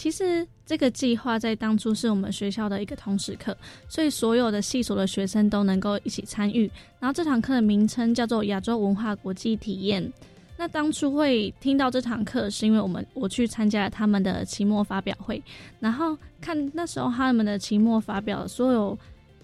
[0.00, 3.54] 其实这个计划在当初是我们学校的一个通识课，
[3.86, 6.70] 所以所有的系所的学生都能够一起参与。
[6.98, 10.10] 然后这堂课的名称叫做亚洲文化国际体验。
[10.56, 15.42] 那当初会听到这堂课，是因为我们我去参加了他们的期末发表会，
[15.80, 18.98] 然后看那时候他们的期末发表，所有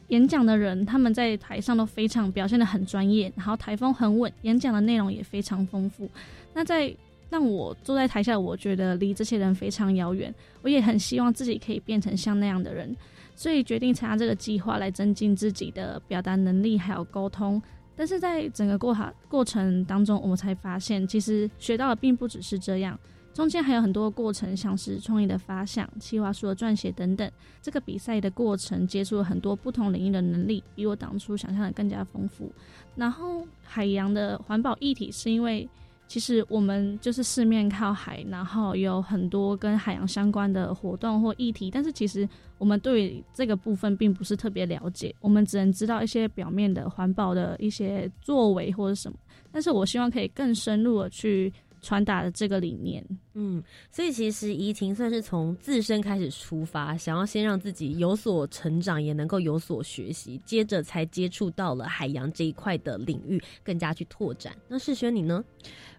[0.08, 6.08] 演讲的人他们在台上都非常表现的很专业，然后台风很稳，演讲的内容也非常丰富。
[6.54, 6.96] 那在
[7.28, 12.96] 让我坐在台下，我觉得离这些人非常遥远，我也很希望自己可以变成像那样的人，
[13.34, 17.60] 所以决定参加这个计划来增进自己的表达能力还有沟通。
[17.96, 22.96] 但是在整个过好过程当中，我们才发现，其实学到的并不只是这样，
[23.34, 27.28] 中间还有很多过程，像是创意的发想、企划书的撰写等等。
[27.60, 32.52] 这个比赛的过程，接触了很多不同领域的能力，比我当初想象的更加丰富。
[32.94, 35.68] 然后海洋的环保议题，是因为。
[36.08, 49.18] 其实我们就是四面靠海，然后有很多跟海洋相关的活动或议题，但是其实我们对这个部分并不是特别了解，我们只能知道一些表面的环保的一些作为或者什么。
[49.50, 51.52] 但是我希望可以更深入的去。
[51.86, 53.00] 传达的这个理念，
[53.34, 64.52] 嗯，所以其实怡婷算是从自身开始出发，想要先让自己有所成长，也能够有所学习，接着才接触到了海洋这一块的领域，更加去拓展。
[64.66, 65.44] 那世轩你呢？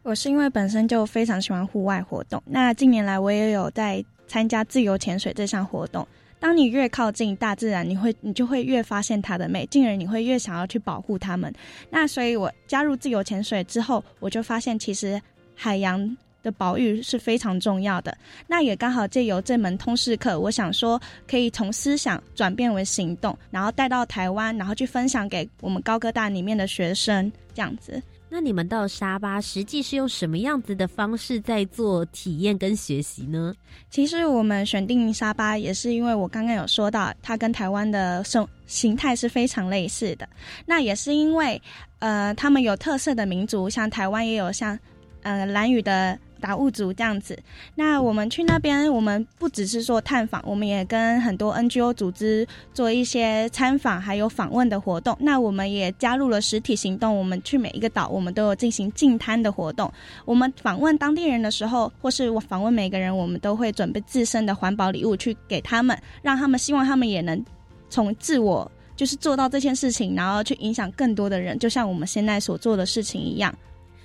[0.03, 6.05] 我是因为本身就非常喜欢户外活动，那近年来我也有在参加自由潜水这项活动。
[6.41, 11.53] 当你越靠近大自然，你会你就会越发现它的美，进而你会越想要去保护它们。
[11.89, 15.21] 那所以我加入自由潜水之后，我就发现其实。
[15.57, 18.15] 海洋的保育是非常重要的。
[18.47, 28.01] 那也刚好借由这门通识课，我想说可以从思想转变为行动，然后带到台湾，然后去分享给我们高科大里面的学生，这样子。
[28.29, 33.55] 那你们到沙巴实际是用什么样子的方式在做体验跟学习呢？
[33.89, 40.27] 其实我们选定沙巴也是因为我刚刚有说到，它跟台湾的生形态是非常类似的。
[40.65, 41.61] 那也是因为，
[41.99, 44.77] 呃，他们有特色的民族，像台湾也有像。
[45.27, 47.37] 呃，蓝屿的达悟族这样子，
[47.75, 55.17] 那我们去那边，我们不只是说探访，我们也跟很多 NGO 组织做一些参访，还有访问的活动。
[55.19, 59.91] 那我们也加入了实体行动，我们去每一个岛，我们都有进行进滩的活动。
[60.23, 67.43] 我们访问当地人的时候，或是我访问每个人，我们都会准备自身的环保礼物去给他们，让他们希望他们也能
[67.89, 73.53] 从自我就是做到这件事情，然后去影响更多的人，就像我们现在所做的事情一样。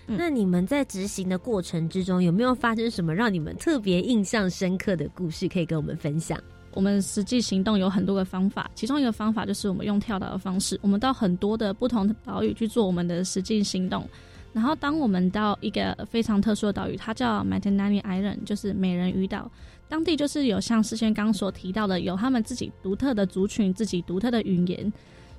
[0.06, 6.38] 那你们在执行的过程之中，有没有发生什么让你们特别印象深刻的故事，可以跟我们分享？
[6.72, 14.08] 我们实际行动有很多个方法，其中一个方法就是我们用跳岛的方式，我们到很多的不同的岛屿去做我们的实际行动。
[14.52, 19.50] 然后，当我们到一个非常特殊的岛屿，它叫 m a t a n a n i Island，就是美人鱼岛。
[19.88, 24.92] 当地就是有像事先刚所提到的，有他们自己独特的族群、自己独特的语言。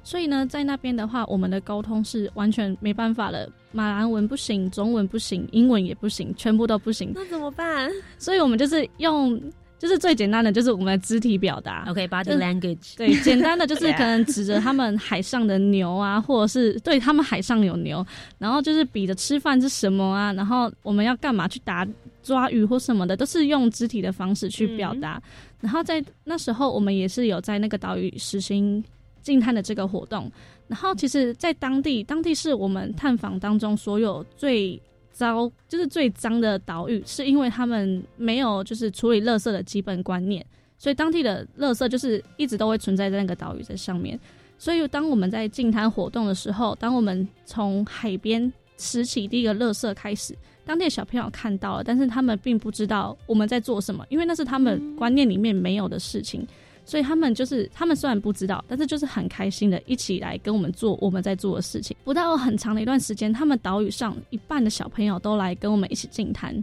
[0.03, 3.49] 所以呢，在那边的话，我们的沟通是完全没办法了。
[3.71, 7.11] 马兰文不行，中文不行，英文也不行，全部都不行。
[7.15, 7.89] 那怎么办？
[8.17, 9.41] 所以我们就是用，
[9.79, 11.85] 就是最简单的，就是我们的肢体表达。
[11.89, 12.95] OK，body language。
[12.97, 18.05] 对，简单的就是 可能指着他们海上的牛啊，或者是对他们海上有牛，
[18.37, 21.87] 然后就是比着吃饭是什么啊，然后我们要干嘛去打
[22.21, 25.19] 抓鱼或什么的，都是用肢体的方式去表达。
[25.61, 28.83] 然后在那时候，我们也是有在那个岛屿实行。
[29.23, 30.31] 静滩的这个活动，
[30.67, 34.79] 然后其实，在当地，当地是我们探访当中所有最
[35.11, 40.45] 糟，就是最脏的岛屿，是因为他们没有就是处理垃圾的基本观念，
[40.77, 44.19] 所以当地的垃圾就是一直都会存在在那个岛屿在上面。
[44.57, 56.47] 所以当我们在净滩活动的时候，当我们从海边拾起第一个垃圾开始，当地的小朋友看到了，但是他们并不知道我们在做什么，因为那是他们观念里面没有的事情。
[56.85, 61.95] 所以他们就是，他们虽然不知道，但是就是很开心的一起来跟我们做我们在做的事情。
[62.03, 66.53] 不到很长的一段时间，他们岛屿上一半的小朋友都来跟我们一起进滩，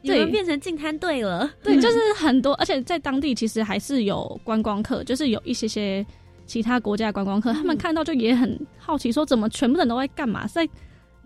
[0.00, 1.50] 你们变成进滩队了。
[1.62, 6.04] 对，就是很多，而且在当地其实还是有观光客，就是有一些些
[6.46, 10.66] 其他国家的观光客，他们看到就也很好奇，说怎么全部人都在干嘛，在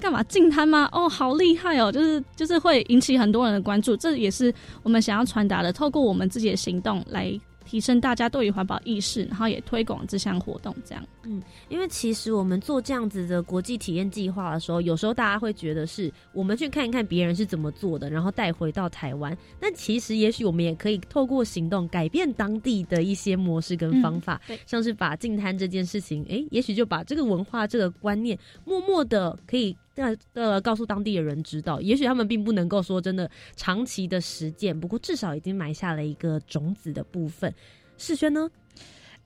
[0.00, 0.88] 干嘛进滩吗？
[0.90, 1.92] 哦，好厉害哦！
[1.92, 4.52] 就是就是会引起很多人的关注，这也是
[4.82, 7.38] 我们想要传达的，透过我们自己的行动来。
[7.72, 10.76] 提升大家对于环保意识，然后也推广这项活动。
[10.84, 19.34] 这样，嗯，因为其实我们做这样子的国际体验计划的时候，有时候大家会觉得是我们去看一看别人是怎么做的，然后带回到台湾。
[19.58, 29.74] 但其实也许我们也可以透过行动改变当地的一些模式跟方法，对，像是把净滩这件事情，哎，也许就把这个文化这个观念默默的可以。
[29.94, 37.52] 那呃，告诉当地的人知道，也许他们并不能够说真的长期的实践，不过至少已经埋下了一个种子的部分。
[37.98, 38.50] 世轩呢？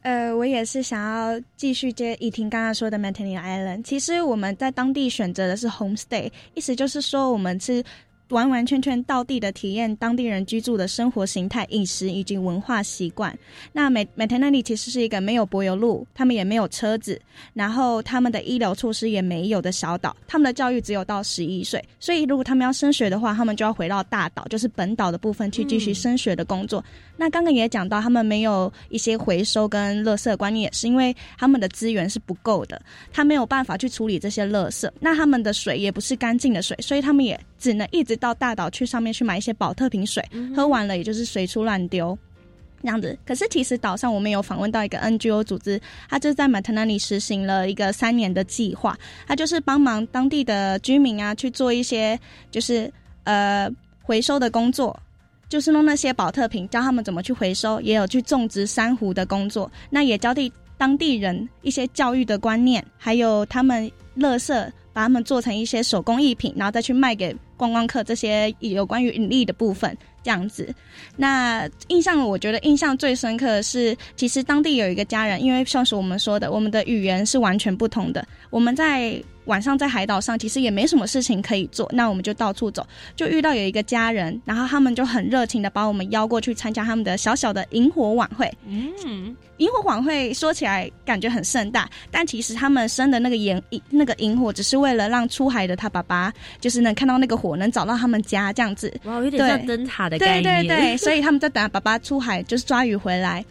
[0.02, 3.82] 呃，我也是想要继续接怡婷刚刚说的 m a n t a n i Island。
[3.82, 7.82] 其实我们在当地选择的是 homestay，意思就是说我们是。
[8.30, 13.36] 完完全全到地的体验当地人居住的生活形态、饮食以及文化习惯。
[13.72, 17.20] 那美美特那里其实是一个没有柏油路，他们也没有车子，
[17.54, 20.16] 然后他们的医疗措施也没有的小岛。
[20.26, 26.84] 他们的教育只有到十一岁，所以如果他们要升学的话，他们就要回到大岛，就是本岛的部分去继续升学的工作。
[27.16, 34.90] 那刚刚也讲到，他们没有一些回收跟垃圾观念，也是因为他们的资源是不够的，他没有办法去处理这些垃圾。
[34.98, 38.16] 那他们的水也不是干净的水，所以他们也只能一直。
[38.16, 40.24] 到大岛去上面去买一些保特瓶水，
[40.56, 42.18] 喝完了也就是随处乱丢，
[42.80, 43.16] 这样子。
[43.26, 52.18] 可是其实岛上我们有访问到一个 NGO 组织，他就在马特那里实行了一个三年的计划，他就是帮忙当地的居民啊去做一些
[52.50, 52.90] 就是
[53.24, 54.98] 呃回收的工作，
[55.48, 64.72] 就是弄那些保特瓶，教他们怎么去回收，也有去种植珊瑚的工作，那也教地当地人一些教育的观念，还有他们乐色。
[64.96, 68.02] 把它们做成一些手工艺品，然后再去卖给观光客。
[68.02, 70.74] 这些有关于引力的部分，这样子。
[71.16, 78.26] 那印象，我觉得印象最深刻的是，其实当地有一个家人，因为像是我们说的，我们的语言是完全不同的。
[78.48, 82.86] 我们在晚上在海岛上，其实也没什么事情可以做，那我们就到处走，
[83.16, 88.52] 就遇到有一个家人，然后他们就很热情的把我们邀过去参加他们的小小的萤火晚会。
[88.66, 89.34] 嗯。
[89.58, 96.30] 萤火晚会说起来感觉很盛大，但其实他们生的那个萤那个萤火，只是为了让出海的他爸爸，
[96.60, 98.92] 就是能看到那个火，能找到他们家这样子。
[99.04, 100.42] 哇，有点像灯塔的概念。
[100.42, 103.42] 对对对， 所以他们在等爸爸出海，就是抓鱼回来，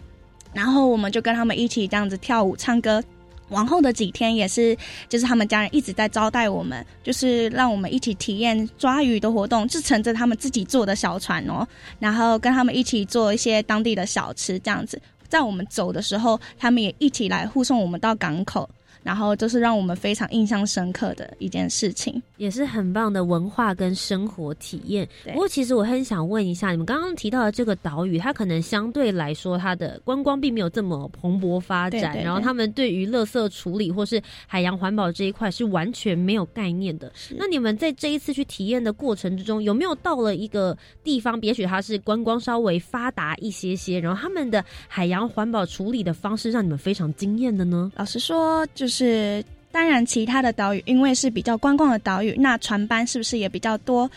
[0.54, 3.04] 然后我们就跟他们一起这样子跳舞唱歌。
[3.50, 4.76] 往后的几天也是，
[5.08, 11.68] 就是他们家人一直在招待我们，就是让我们一起体验抓鱼的活动，是乘着他们自己做的小船哦，
[12.00, 15.02] 然后跟他们一起做一些当地的小吃这样子。
[15.28, 18.70] 在我们走的时候，他们也一起来护送我们到港口。
[19.06, 25.08] 然后就是让我们非常印象深刻的一件事情，也是很棒的文化跟生活体验。
[25.26, 37.12] 不过，其实我很想问一下，你们刚刚提到的这个岛屿，它可能相对来说，它的观光并没有这么蓬勃发展，然后他们对于垃圾处理或是海洋环保这一块是完全没有概念的。
[37.38, 47.92] 那你们在这一次去体验的过程之中，有没有到了一个地方，也许它是观光稍微发达一些些，然后他们的海洋环保处理的方式让你们非常惊艳的呢？
[47.96, 48.95] 老实说，就是。
[48.96, 54.10] 是，当然，其他的岛屿因为是比较观光的岛屿，那船班是不是也比较多？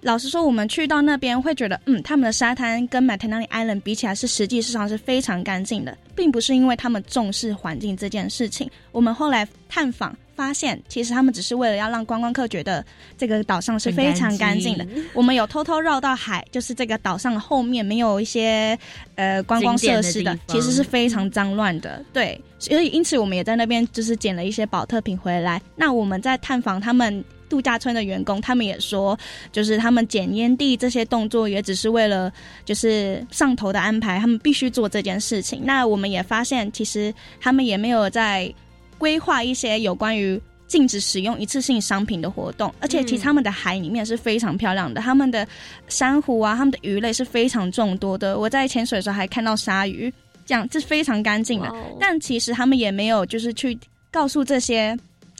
[0.00, 8.70] 老实说，我们去到那边会觉得，嗯，他们的沙滩跟 Matanani Island 比起来，是实际上是非常干净的，并不是因为他们重视环境这件事情。
[8.92, 12.84] 我们后来探访发现，其实他们只是为了要让观光客觉得
[13.16, 14.86] 这个岛上是非常干净的。
[15.14, 18.78] 我们有偷偷绕到海，就是这个岛上后面没有一些
[19.16, 22.04] 呃观光设施的，其实是非常脏乱的。
[22.12, 22.40] 对。
[22.58, 25.60] 所以，因此我们也在那边就是捡了一些保特瓶回来。
[25.76, 29.16] 那我们在探访他们度假村的员工，他们也说，
[29.52, 32.32] 就是他们捡烟蒂这些动作也只是为了
[32.64, 35.60] 就是上头的安排，他们必须做这件事情。
[35.64, 38.52] 那我们也发现，其实他们也没有在
[38.98, 42.72] 规划一些有关于禁止使用一次性商品的活动。
[42.80, 45.46] 而且，其实他们的海里面是非常漂亮的，他们的
[45.88, 48.38] 珊瑚啊，他们的鱼类是非常众多的。
[48.38, 50.12] 我在潜水的时候还看到鲨鱼。
[50.48, 53.76] 这样是非常干净的，但其实他们也没有就是去
[54.12, 54.96] 告诉这些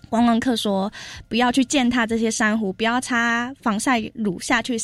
[0.08, 0.92] 观光客说，
[1.28, 4.76] 不要去践踏这些珊瑚，不要擦防晒乳下去，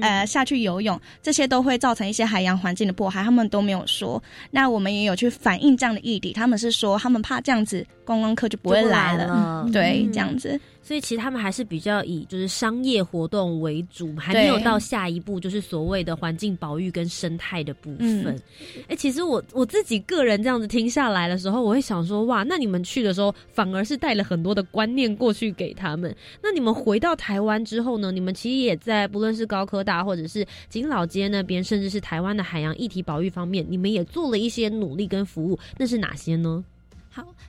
[0.00, 4.22] 呃下去游泳，这些都会造成一些海洋环境的破坏，他们都没有说。
[4.50, 10.60] 那我们也有去反映这样的议题，他们是说他们怕这样子观光客就不会来了，对，这样子。
[10.84, 18.40] 所以其实他们还是比较以就是商业活动为主，还没有到下一步就是所谓的环境保育跟生态的部分。
[18.86, 26.14] 哎，其实我我自己个人这样子听下来的时候，我会想说，哇，那你们去的时候反而是带了很多的观念过去给他们。
[26.42, 28.12] 那你们回到台湾之后呢？
[28.12, 35.58] 你们其实也在不论是高科大或者是景老街那边，甚至是台湾的海洋议题保育方面，你们也做了一些努力跟服务。
[35.78, 36.62] 那是哪些呢？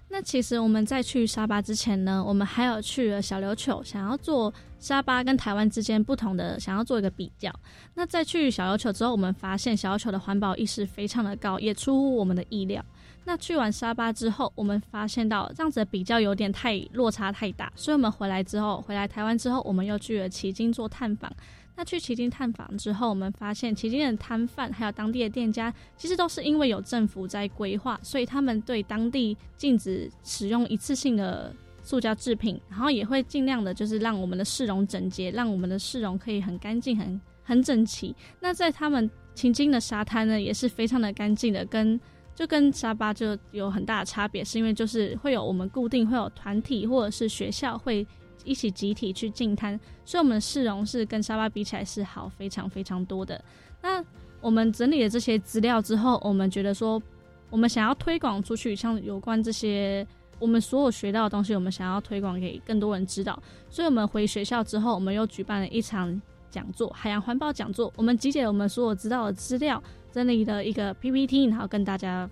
[0.09, 7.51] 那其实我们在去沙巴之前呢，我们还有去了小琉球，想要做沙巴跟台湾之间不同的，想要做一个比较。
[7.95, 12.83] 那在去小琉球之后，我们发现小琉球的环保意识非常的高，也出乎我们的意料。
[13.25, 21.29] 那去完沙巴之后，我们发现到这样子的比较有点太落差太大，所以我们回来之后，回来台湾之后，我们又去了奇经做探访。
[21.77, 31.53] 那去旗津探访之后，我们发现旗津的摊贩还有当地的店家，其实都是因为有政府在规划，所以他们对当地禁止使用一次性的
[31.83, 38.15] 塑胶制品，然后也会尽量的，就是让我们的市容整洁，让我们的市容可以很干净、很很整齐。
[38.39, 41.99] 那在他们旗津的沙滩呢，也是非常的干净的，跟
[42.33, 48.07] 就跟沙巴就有很大的差别，是因为就是会有我们固定会有团体或者是学校会。
[48.45, 53.43] 一起集体去进滩，所以我们的市容是跟沙巴比起来是好非常非常多的。
[53.81, 54.03] 那
[54.41, 57.01] 我们整理了这些资料之后，我们觉得说，
[57.49, 60.05] 我们想要推广出去，像有关这些
[60.39, 63.41] 我们所有学到的东西，我们想要推广给更多人知道。
[63.69, 67.91] 所以我们回学校之后，我们又举办了一场讲座——海洋环保讲座。
[67.95, 69.81] 我们集结了我们所有知道的资料，
[70.11, 72.29] 整理了一个 PPT，然后跟大家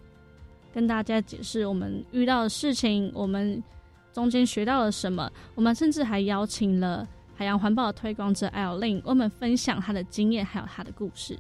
[0.74, 3.64] 跟大家解释我们遇到的事情，我们。
[4.14, 5.30] 中间学到了什么？
[5.56, 11.38] 我们甚至还邀请了海洋环保的推广者 L Lin，我们分享他的经验还有他的故事。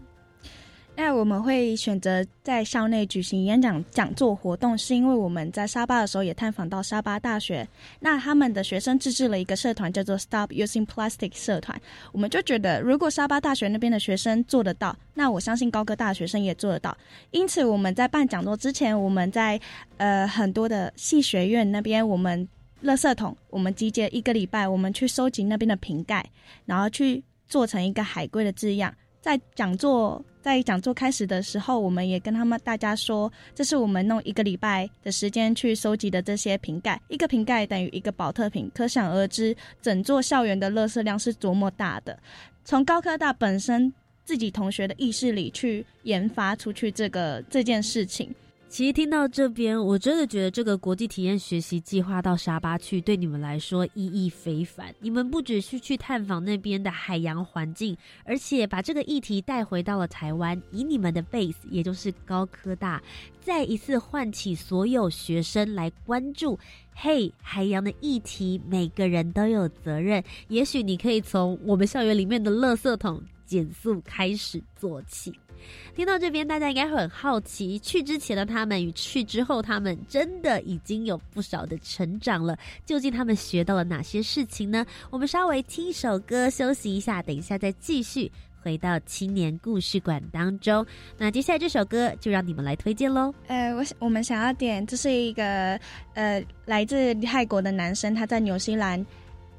[0.96, 7.68] 那我们会选择在校内举行演讲讲座活动，是因为我们在沙巴的时候也探访到沙巴大学，
[8.00, 11.82] 那他们的学生自制了一个社团，叫做 Stop Using Plastic 社团。
[12.12, 16.96] 我们就觉得，如果沙巴大学那边的学生做得到，那我相信高科大学生也做得到。
[17.32, 19.60] 因此，我们在办讲座之前，我们在
[19.98, 22.48] 呃很多的系学院那边，我们
[22.84, 26.24] 垃圾桶，我们集结一个礼拜，我们去收集那边的瓶盖，
[26.66, 28.94] 然后去做成一个海龟的字样。
[29.22, 42.20] 在讲座在讲座开始的时候，我们也跟他们大家说，这是我们弄一个礼拜的时间去收集的这些瓶盖，一个瓶盖等于一个保特瓶，可想而知，整座校园的垃圾量是多么大的。
[42.66, 43.94] 从高科大本身
[44.26, 48.30] 自己同学的意识里去研发出去这个这件事情。
[48.74, 54.92] 其实听到这边，我真的觉得这个国际体验学习计划到沙巴去，对你们来说意义非凡。
[55.00, 57.96] 你们不只是去探访那边的海洋环境，
[58.26, 63.00] 而且把这个议题带回到了台湾，以你们的 base，也就是高科大，
[63.40, 66.58] 再一次唤起所有学生来关注。
[66.96, 70.24] 嘿，海洋的议题，每个人都有责任。
[70.48, 75.32] 也许你可以从我们校园里面的垃圾桶减速开始做起。
[75.96, 82.58] 听到这边，大家应该会很好奇，去之前的他们与去之后他们，真的已经有不少的成长了。
[82.86, 84.86] 究竟他们学到了哪些事情呢？
[85.10, 90.86] 我们稍微听一首歌休息一下，等一下再继续回到青年故事馆当中。
[91.18, 93.34] 那接下来这首歌就让你们来推荐喽。
[93.48, 95.80] 呃，我我们想要点，这是一个
[96.14, 99.06] 呃来自泰国的男生，他在纽西兰。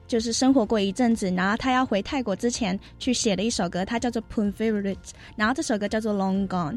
[0.07, 6.73] 就是生活过一阵子，然后他要回泰国之前去写了一首歌，它叫做《p u n f a v o r i t e 然后这首歌叫做《Long Gone》。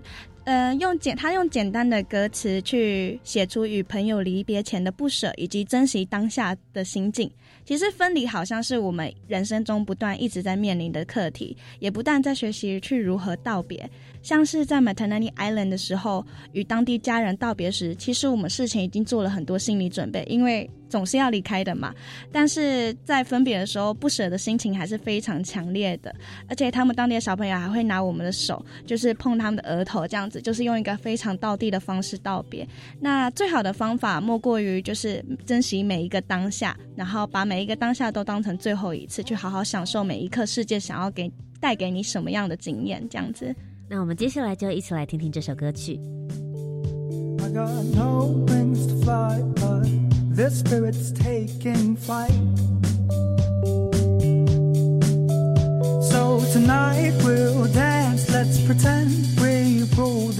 [0.45, 7.30] 呃，用简他用简单的歌词去写出与朋友离别前的不舍，以及珍惜当下的心境。
[7.65, 13.89] 其实分离好像是我们人生中不断一直在面临的课题，也不但在学习去如何道别。
[14.28, 21.95] 像是在 Maternity Island 的时候，与当地家人道别时，其实我们事前已经做了很多心理准备，因为总是要离开的嘛。
[22.30, 26.13] 但是在分别的时候，不舍的心情还是非常强烈的。
[26.49, 32.67] 而且他们当地的小朋友还会拿我们的手，就是碰他们的额头，这样子，就是用一个非常道地的方式道别。
[32.99, 43.55] 那最好的方法莫过于就是珍惜每一个当下，然后把每一个当下都当成最后一次，去好好享受每一刻世界想要给带给你什么样的经验，这样子。
[43.88, 46.00] 那我们接下来就一起来听听这首歌曲。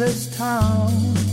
[0.03, 1.26] tomorrow's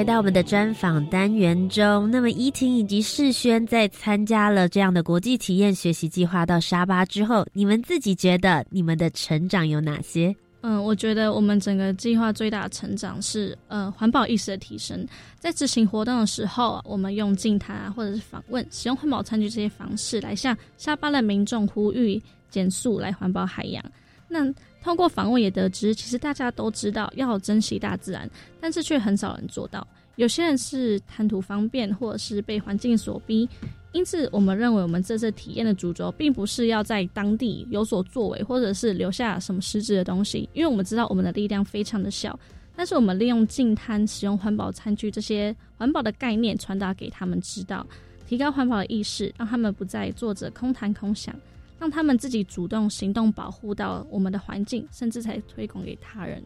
[0.00, 2.10] 回到我们的专访单元中。
[2.10, 10.34] 那么，依婷以及世轩在参加了这样的国际体验学习计划到沙巴之后，你们自己觉得你们的成长有哪些？
[10.62, 15.06] 嗯，我觉得我们整个计划最大的成长是呃环保意识的提升。
[15.38, 23.84] 在执行活动的时候，我们用静谈啊或者是访问，使用环保餐具这些方式来向沙巴的民众呼吁减速来环保海洋。
[24.26, 24.50] 那
[24.82, 28.28] 通过访问也得知，其实大家都知道要珍惜大自然，
[28.60, 29.86] 但是却很少人做到。
[30.16, 33.48] 有些人是贪图方便，或者是被环境所逼。
[33.92, 42.38] 因此，我们认为我们这次体验的主轴，并不是要在当地有所作为，或者是留下什么实质的东西，因为我们知道我们的力量非常的小。
[42.76, 47.84] 但是，我们利用净滩、使用环保餐具这些环保的概念，传达给他们知道，
[48.26, 51.34] 提高环保的意识，让他们不再做着空谈空想，
[51.80, 56.40] 让他们自己主动行动，保护到我们的环境，甚至才推广给他人。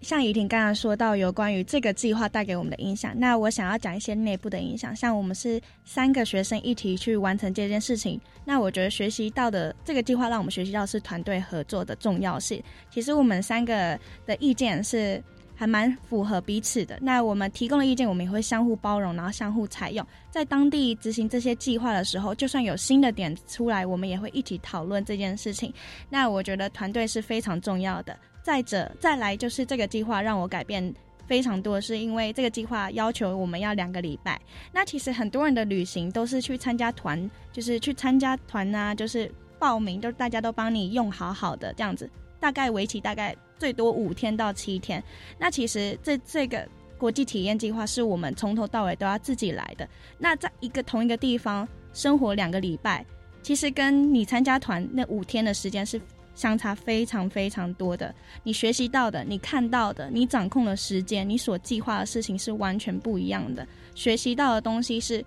[0.00, 4.94] 像怡婷刚刚说到有关于这个计划带给我们的影响，那我想要讲一些内部的影响。
[4.94, 12.60] 像我们是三个学生一起去完成这件事情，那我觉得学习到的这个计划让我们学习到是团队合作的重要性。
[12.90, 15.22] 其实我们三个的意见是
[15.54, 16.98] 还蛮符合彼此的。
[17.00, 20.06] 那我们提供的意见，我们也会相互包容，然后相互采用。
[20.30, 25.72] 在当地执行这些计划的时候，就算有新的点出来，我们也会一起讨论这件事情。
[26.08, 28.16] 那我觉得团队是非常重要的。
[28.42, 30.92] 再者，再来就是这个计划让我改变
[31.28, 34.40] 非常多，是因为这个计划要求我们要两个礼拜。
[34.72, 39.30] 那其实很多人的旅行都是去参加团，就是去参加团啊，就是
[39.60, 45.00] 报名，都大家都帮你用好好的这样子，大概为期大概最多五天到七天。
[45.38, 46.66] 那其实这这个
[46.98, 49.88] 国际体验计划是我们从头到尾都要自己来的。
[50.18, 53.06] 那在一个同一个地方生活两个礼拜，
[53.40, 56.00] 其实跟你参加团那五天的时间是。
[56.34, 65.22] 相差非常非常多的，你学习到的、你看到的、你掌控的时间、你所计划的事情是完全不一样的，学习到的东西是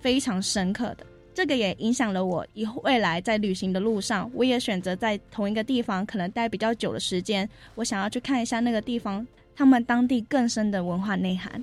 [0.00, 1.06] 非常深刻的。
[1.34, 9.26] 这个也影响了我以后未来在旅行的路上，我也选择在同一个地方可能待比较久的时间，我想要去看一下那个地方
[9.56, 11.62] 他们当地更深的文化内涵。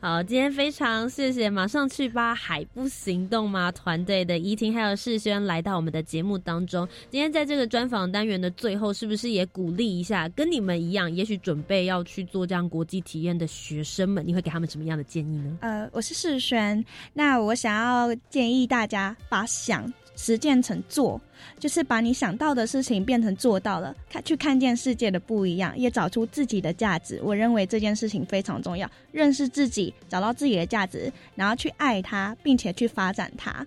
[0.00, 6.86] 好，今天非常谢谢马上去吧海不行动吗团队的怡婷还有世轩来到我们的节目当中。
[7.10, 15.58] 今天在这个专访单元的最后，是不是也鼓励一下跟你们一样，也许准备要去做这样国际体验的学生们，你会给他们什么样的建议呢？
[15.62, 21.20] 呃，我是世轩，那我想要建议大家把想实践成做，
[21.58, 27.20] 就是把你想到的事情变成做到了，看去看见世界的不一样，也找出自己的价值。
[27.22, 33.66] 我认为这件事情非常重要，认识自己，找到自己的价值，然后去爱它，并且去发展它。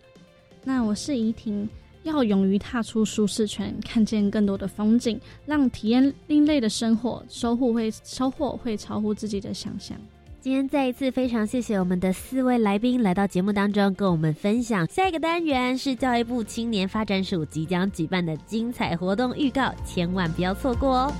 [0.64, 1.68] 那我是怡婷，
[2.04, 9.98] 要勇于踏出舒适圈，看见更多的风景，让体验另类的生活，收获会收获会超乎自己的想象。
[10.42, 14.88] 今天再一次非常谢谢我们的四位来宾来到节目当中，跟我们分享。
[14.88, 21.14] 下一个单元是教育部青年发展署即将举办的精彩活动预告，千万不要错过哦。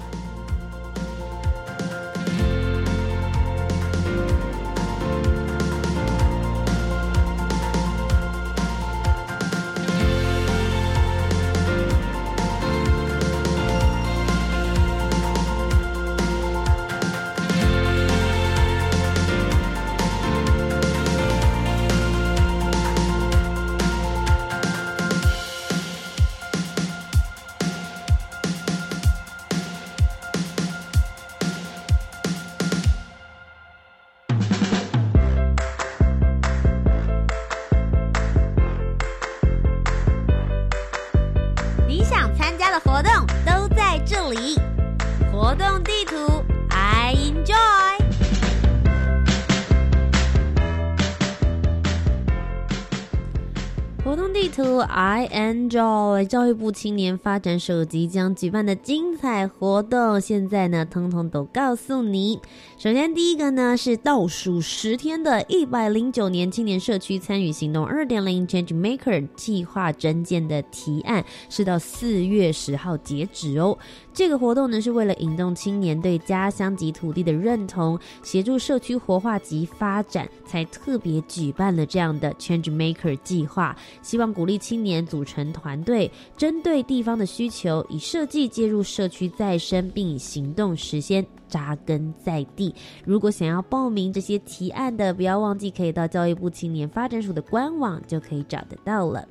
[54.92, 56.26] 动地图，I enjoy。
[56.26, 62.40] 教育部青年发展署即将举办的精彩活动，现在呢，通通都告诉你。
[62.78, 73.78] 首先，第一个呢是倒数十天的一百零九年青年社区参与行动二点零 Change Maker 计划征件的提案，是到四月十号截止哦。
[74.14, 92.74] 这个活动呢，是为了引动青年对家乡及土地的认同，协助社区活化及发展，才特别举办了这样的 Change Maker 计划，希望鼓励青年组成团队，针对地方的需求，以设计介入社区再生，并以行动实现扎根在地。
[93.04, 99.28] 如果想要报名这些提案的，不要忘记可以到教育部青年发展署的官网就可以找得到了。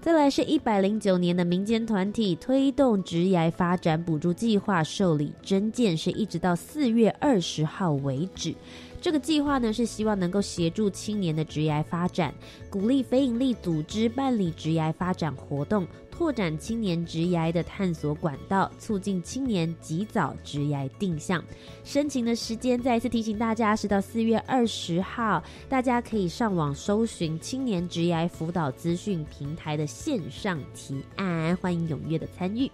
[0.00, 8.54] 再来是一百零九年的民间团体推动职涯发展补助计划受理真件，是一直到四月二十号为止。
[9.00, 12.34] 这个计划呢是希望能够协助青年的职涯发展，
[12.68, 21.42] 鼓励非营利组织办理职涯发展活动，拓展青年职涯的探索管道，促进青年及早职涯定向。
[21.84, 32.70] 申请的时间再一次提醒大家是到四月二十号，大家可以上网搜寻青年职涯辅导资讯平台的线上提案，欢迎踊跃的参与。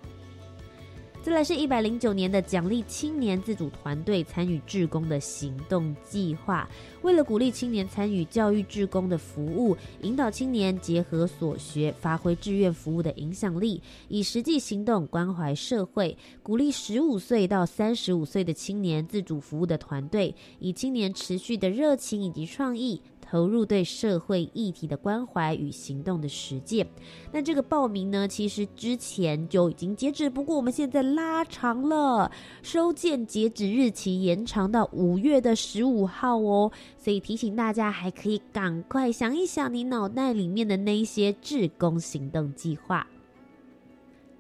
[1.25, 6.69] 再来是一百零九年的奖励青年自主团队参与志工的行动计划，
[7.01, 23.01] 为了鼓励青年参与教育志工的服务，引导青年结合所学，发挥志愿服务的影响力，以实际行动关怀社会，鼓励十五岁到三十五岁的青年自主服务的团队，以青年持续的热情以及创意。
[23.29, 26.87] 投入对社会议题的关怀与行动的实践。
[27.33, 32.31] 那这个报名呢，其实之前就已经截止，不过我们现在拉长了
[32.63, 36.71] 收件截止日期，延长到五月的十五号哦。
[36.99, 43.07] 所以提醒大家，还可以赶快想一想你脑袋里面的那一些志工行动计划。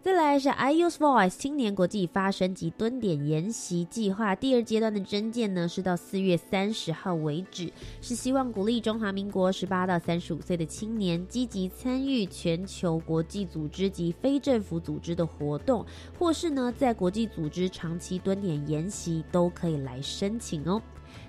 [0.05, 15.83] 再来是 I Use Voice 青年国际发声及蹲点研习计划第二阶段的征件呢，是到四月三十号为止，是希望鼓励中华民国十八到三十五岁的青年积极参与全球国际组织及非政府组织的活动，
[16.19, 20.83] 或是呢在国际组织长期蹲点研习，都可以来申请哦。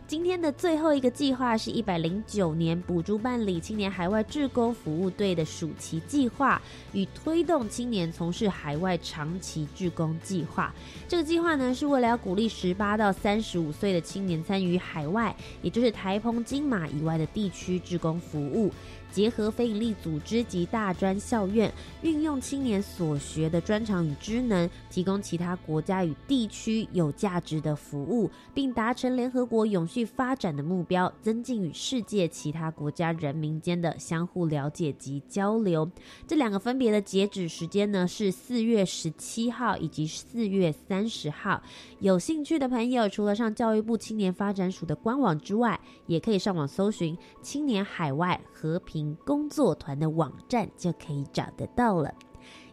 [0.08, 6.62] 今天的最后一个计划是一百零九年补助办理青年海外志工服务队的暑期计划，
[6.94, 10.72] 与推动青年从事海外长期志工计划。
[11.08, 18.72] 这个计划呢，是为了要鼓励十八到三十五岁的青年参与海外，也就是台澎金马以外的地区志工服务。
[19.12, 35.90] 结合非营利组织及大专校院，运用青年所学的专长与知能，提供其他国家与地区有价值的服务，并达成联合国永续发展的目标，增进与世界其他国家人民间的相互了解及交流。
[36.28, 41.62] 这两个分别的截止时间呢是四月十七号以及四月三十号。
[42.00, 48.95] 有兴趣的朋友，除了上教育部青年发展署的官网之外，也可以上网搜寻青年海外和平。
[49.26, 52.14] 工作团的网站就可以找得到了。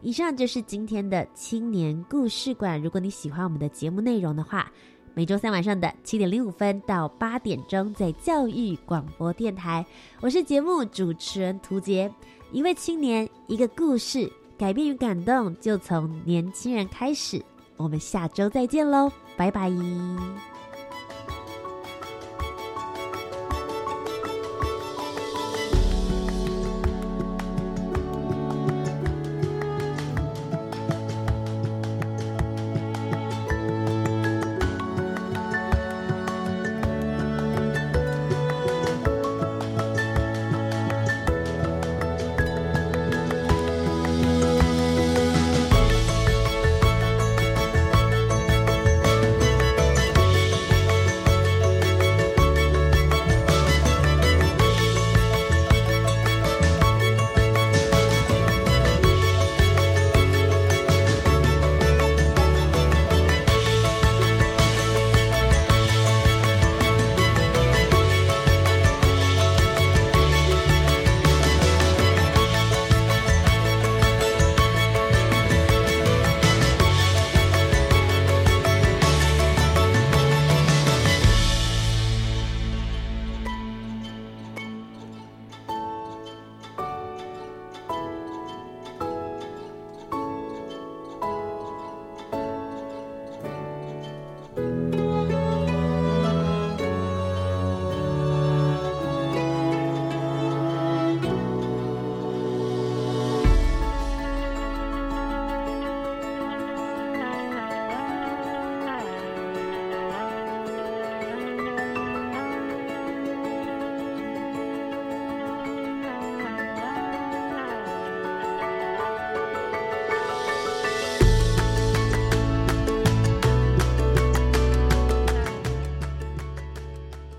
[0.03, 2.81] 以上就是今天的青年故事馆。
[2.83, 4.71] 如果你喜欢我们的节目内容的话，
[5.15, 9.85] 每周三晚上的七点零五分到八点钟，在教育广播电台，
[10.21, 12.13] 我是节目主持人涂杰。
[12.51, 17.43] 一位青年，一个故事，改变与感动就从年轻人开始。
[17.77, 19.73] 我们下周再见喽，拜拜。